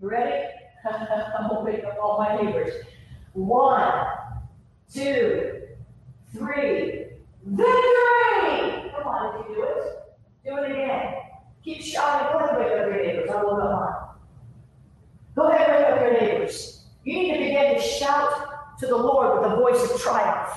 You 0.02 0.10
ready? 0.10 0.48
I'm 0.86 1.50
going 1.50 1.66
to 1.66 1.72
wake 1.72 1.86
up 1.86 1.98
all 2.02 2.18
my 2.18 2.41
neighbors. 2.41 2.74
One, 3.34 4.06
two, 4.94 5.62
three. 6.32 7.06
Victory! 7.46 8.92
Come 8.92 9.08
on, 9.08 9.42
if 9.42 9.50
you 9.50 9.56
do 9.56 9.64
it. 9.64 10.00
Do 10.46 10.58
it 10.58 10.72
again. 10.72 11.14
Keep 11.64 11.82
shouting. 11.82 12.28
Go 12.32 12.46
ahead 12.46 12.56
and 12.56 12.60
wake 12.60 12.74
up 12.74 12.88
your 12.88 13.04
neighbors. 13.06 13.30
I 13.30 13.44
will 13.44 13.56
go 13.56 13.62
on. 13.62 14.10
Go 15.36 15.48
ahead 15.50 15.70
and 15.70 15.84
wake 15.84 15.94
up 15.94 16.02
your 16.02 16.22
neighbors. 16.22 16.84
You 17.04 17.14
need 17.14 17.34
to 17.34 17.40
begin 17.40 17.76
to 17.76 17.82
shout 17.82 18.78
to 18.80 18.88
the 18.88 18.96
Lord 18.96 19.42
with 19.42 19.52
a 19.52 19.56
voice 19.56 19.92
of 19.92 20.02
triumph. 20.02 20.50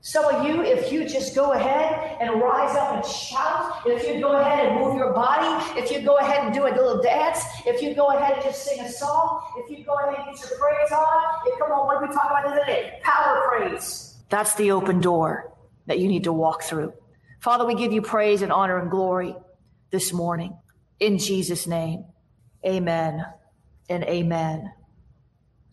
Some 0.00 0.24
of 0.26 0.46
you, 0.46 0.62
if 0.62 0.92
you 0.92 1.08
just 1.08 1.34
go 1.34 1.52
ahead 1.52 2.16
and 2.20 2.40
rise 2.40 2.74
up 2.76 2.94
and 2.94 3.04
shout, 3.04 3.82
if 3.84 4.06
you 4.06 4.20
go 4.20 4.36
ahead 4.38 4.66
and 4.66 4.80
move 4.80 4.94
your 4.96 5.12
body, 5.12 5.78
if 5.78 5.90
you 5.90 6.00
go 6.00 6.18
ahead 6.18 6.44
and 6.44 6.54
do 6.54 6.66
a 6.66 6.72
little 6.72 7.02
dance, 7.02 7.42
if 7.66 7.82
you 7.82 7.94
go 7.94 8.10
ahead 8.16 8.34
and 8.34 8.42
just 8.44 8.64
sing 8.64 8.80
a 8.80 8.88
song, 8.88 9.42
if 9.56 9.68
you 9.70 9.84
go 9.84 9.94
ahead 9.94 10.14
and 10.16 10.34
get 10.34 10.48
your 10.48 10.58
praise 10.58 10.92
on, 10.92 11.40
if, 11.46 11.58
come 11.58 11.72
on, 11.72 11.86
what 11.86 11.96
are 11.96 12.06
we 12.06 12.14
talking 12.14 12.30
about 12.30 12.58
today? 12.58 13.00
Power 13.02 13.48
praise. 13.48 14.07
That's 14.28 14.54
the 14.56 14.72
open 14.72 15.00
door 15.00 15.52
that 15.86 15.98
you 15.98 16.08
need 16.08 16.24
to 16.24 16.32
walk 16.32 16.62
through. 16.62 16.92
Father, 17.40 17.64
we 17.64 17.74
give 17.74 17.92
you 17.92 18.02
praise 18.02 18.42
and 18.42 18.52
honor 18.52 18.78
and 18.78 18.90
glory 18.90 19.34
this 19.90 20.12
morning. 20.12 20.56
In 21.00 21.18
Jesus' 21.18 21.66
name, 21.66 22.04
amen 22.66 23.24
and 23.88 24.04
amen. 24.04 24.70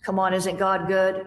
Come 0.04 0.20
on, 0.20 0.34
isn't 0.34 0.58
God 0.58 0.88
good? 0.88 1.26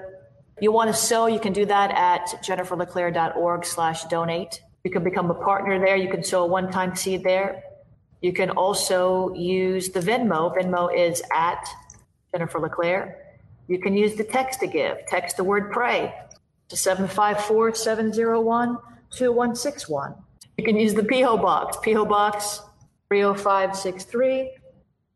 You 0.60 0.72
want 0.72 0.88
to 0.88 0.94
sow, 0.94 1.26
you 1.26 1.40
can 1.40 1.52
do 1.52 1.66
that 1.66 1.90
at 1.90 2.42
jenniferleclaire.org 2.42 3.64
slash 3.64 4.04
donate. 4.04 4.60
You 4.84 4.90
can 4.90 5.04
become 5.04 5.30
a 5.30 5.34
partner 5.34 5.78
there. 5.78 5.96
You 5.96 6.10
can 6.10 6.22
sow 6.22 6.44
a 6.44 6.46
one-time 6.46 6.96
seed 6.96 7.24
there. 7.24 7.62
You 8.22 8.32
can 8.32 8.50
also 8.50 9.34
use 9.34 9.90
the 9.90 10.00
Venmo. 10.00 10.56
Venmo 10.56 10.88
is 10.96 11.22
at 11.32 11.64
Jennifer 12.32 12.58
LeClaire. 12.58 13.38
You 13.68 13.80
can 13.80 13.96
use 13.96 14.14
the 14.14 14.24
text 14.24 14.60
to 14.60 14.66
give. 14.66 14.96
Text 15.08 15.36
the 15.36 15.44
word 15.44 15.70
pray 15.70 16.14
to 16.68 16.76
754 16.76 17.74
701 17.74 18.76
2161. 19.10 20.14
You 20.56 20.64
can 20.64 20.76
use 20.76 20.94
the 20.94 21.04
P.O. 21.04 21.38
Box, 21.38 21.76
P.O. 21.82 22.04
Box 22.04 22.60
30563, 23.08 24.50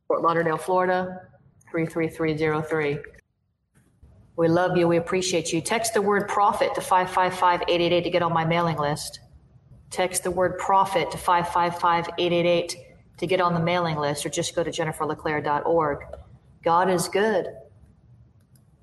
Fort 0.06 0.22
Lauderdale, 0.22 0.56
Florida 0.56 1.28
33303. 1.70 2.98
We 4.36 4.48
love 4.48 4.76
you. 4.76 4.88
We 4.88 4.96
appreciate 4.96 5.52
you. 5.52 5.60
Text 5.60 5.92
the 5.94 6.00
word 6.00 6.26
profit 6.26 6.74
to 6.74 6.80
555 6.80 7.62
888 7.68 8.04
to 8.04 8.10
get 8.10 8.22
on 8.22 8.32
my 8.32 8.44
mailing 8.44 8.78
list. 8.78 9.20
Text 9.90 10.24
the 10.24 10.30
word 10.30 10.58
profit 10.58 11.10
to 11.10 11.18
555 11.18 12.14
888 12.18 12.76
to 13.18 13.26
get 13.26 13.40
on 13.40 13.52
the 13.52 13.60
mailing 13.60 13.98
list, 13.98 14.24
or 14.24 14.30
just 14.30 14.54
go 14.54 14.64
to 14.64 14.70
jenniferleclaire.org. 14.70 15.98
God 16.64 16.90
is 16.90 17.08
good. 17.08 17.46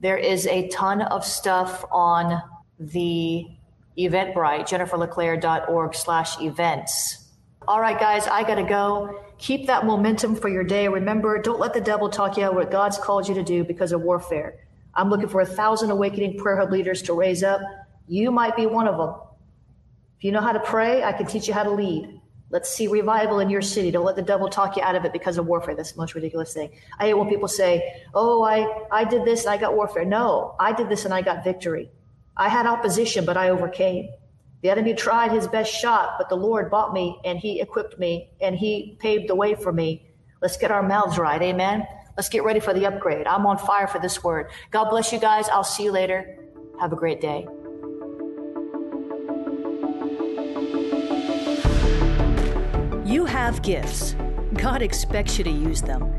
There 0.02 0.18
is 0.18 0.46
a 0.48 0.70
ton 0.70 1.02
of 1.02 1.26
stuff 1.26 1.84
on 1.92 2.42
the 2.80 3.48
Eventbrite, 3.98 4.62
jenniferleclaire.org 4.62 5.96
slash 5.96 6.40
events. 6.40 7.26
All 7.68 7.82
right, 7.82 8.00
guys, 8.00 8.26
I 8.28 8.44
got 8.44 8.56
to 8.56 8.64
go. 8.64 9.26
Keep 9.38 9.68
that 9.68 9.86
momentum 9.86 10.36
for 10.36 10.50
your 10.50 10.64
day. 10.64 10.88
Remember, 10.88 11.42
don't 11.42 11.60
let 11.60 11.74
the 11.74 11.82
devil 11.82 12.10
talk 12.10 12.38
you 12.38 12.46
out 12.46 12.56
what 12.56 12.72
God's 12.72 12.98
called 12.98 13.28
you 13.28 13.36
to 13.36 13.44
do 13.44 13.64
because 13.64 13.92
of 13.92 14.02
warfare. 14.02 14.56
I'm 14.96 15.10
looking 15.10 15.28
for 15.28 15.42
a 15.42 15.46
thousand 15.46 15.92
awakening 15.92 16.38
prayer 16.38 16.58
hub 16.58 16.72
leaders 16.72 17.02
to 17.04 17.14
raise 17.14 17.44
up. 17.44 17.62
You 18.08 18.32
might 18.32 18.56
be 18.56 18.66
one 18.66 18.88
of 18.88 18.98
them. 18.98 19.16
If 20.18 20.24
you 20.24 20.32
know 20.32 20.42
how 20.42 20.52
to 20.52 20.60
pray, 20.60 21.04
I 21.04 21.14
can 21.14 21.26
teach 21.26 21.48
you 21.48 21.54
how 21.54 21.64
to 21.64 21.72
lead. 21.72 22.20
Let's 22.50 22.70
see 22.70 22.88
revival 22.88 23.40
in 23.40 23.50
your 23.50 23.62
city. 23.62 23.92
Don't 23.92 24.06
let 24.06 24.16
the 24.16 24.24
devil 24.24 24.50
talk 24.50 24.76
you 24.76 24.82
out 24.82 24.96
of 24.96 25.06
it 25.06 25.14
because 25.14 25.38
of 25.38 25.46
warfare. 25.46 25.76
That's 25.76 25.92
the 25.92 26.00
most 26.00 26.16
ridiculous 26.16 26.54
thing. 26.54 26.72
I 26.98 27.06
hate 27.06 27.14
when 27.14 27.30
people 27.30 27.48
say, 27.48 28.04
Oh, 28.16 28.42
I, 28.42 28.88
I 28.92 29.04
did 29.04 29.24
this 29.24 29.46
and 29.46 29.52
I 29.54 29.58
got 29.58 29.76
warfare. 29.76 30.06
No, 30.06 30.56
I 30.60 30.74
did 30.74 30.90
this 30.90 31.06
and 31.06 31.14
I 31.14 31.22
got 31.22 31.44
victory. 31.44 31.92
I 32.40 32.48
had 32.48 32.66
opposition, 32.66 33.26
but 33.26 33.36
I 33.36 33.50
overcame. 33.50 34.10
The 34.64 34.70
enemy 34.70 34.94
tried 34.94 35.34
his 35.34 35.46
best 35.46 35.74
shot, 35.74 36.16
but 36.18 36.30
the 36.30 36.36
Lord 36.36 36.72
bought 36.72 36.94
me 36.94 37.20
and 37.26 37.38
he 37.38 37.60
equipped 37.60 38.00
me 38.00 38.30
and 38.40 38.56
he 38.56 38.98
paved 39.02 39.28
the 39.28 39.36
way 39.36 39.56
for 39.56 39.74
me. 39.74 40.10
Let's 40.42 40.56
get 40.56 40.72
our 40.72 40.82
mouths 40.82 41.18
right. 41.18 41.42
Amen. 41.42 41.86
Let's 42.16 42.30
get 42.30 42.46
ready 42.46 42.62
for 42.62 42.74
the 42.74 42.86
upgrade. 42.86 43.28
I'm 43.28 43.46
on 43.46 43.58
fire 43.58 43.88
for 43.88 44.00
this 44.00 44.24
word. 44.24 44.52
God 44.72 44.90
bless 44.90 45.12
you 45.12 45.20
guys. 45.20 45.50
I'll 45.50 45.66
see 45.66 45.84
you 45.84 45.92
later. 45.92 46.38
Have 46.80 46.94
a 46.94 46.96
great 46.96 47.20
day. 47.20 47.46
You 53.06 53.26
have 53.26 53.62
gifts. 53.64 54.16
God 54.54 54.82
expects 54.82 55.38
you 55.38 55.44
to 55.44 55.52
use 55.52 55.82
them. 55.82 56.19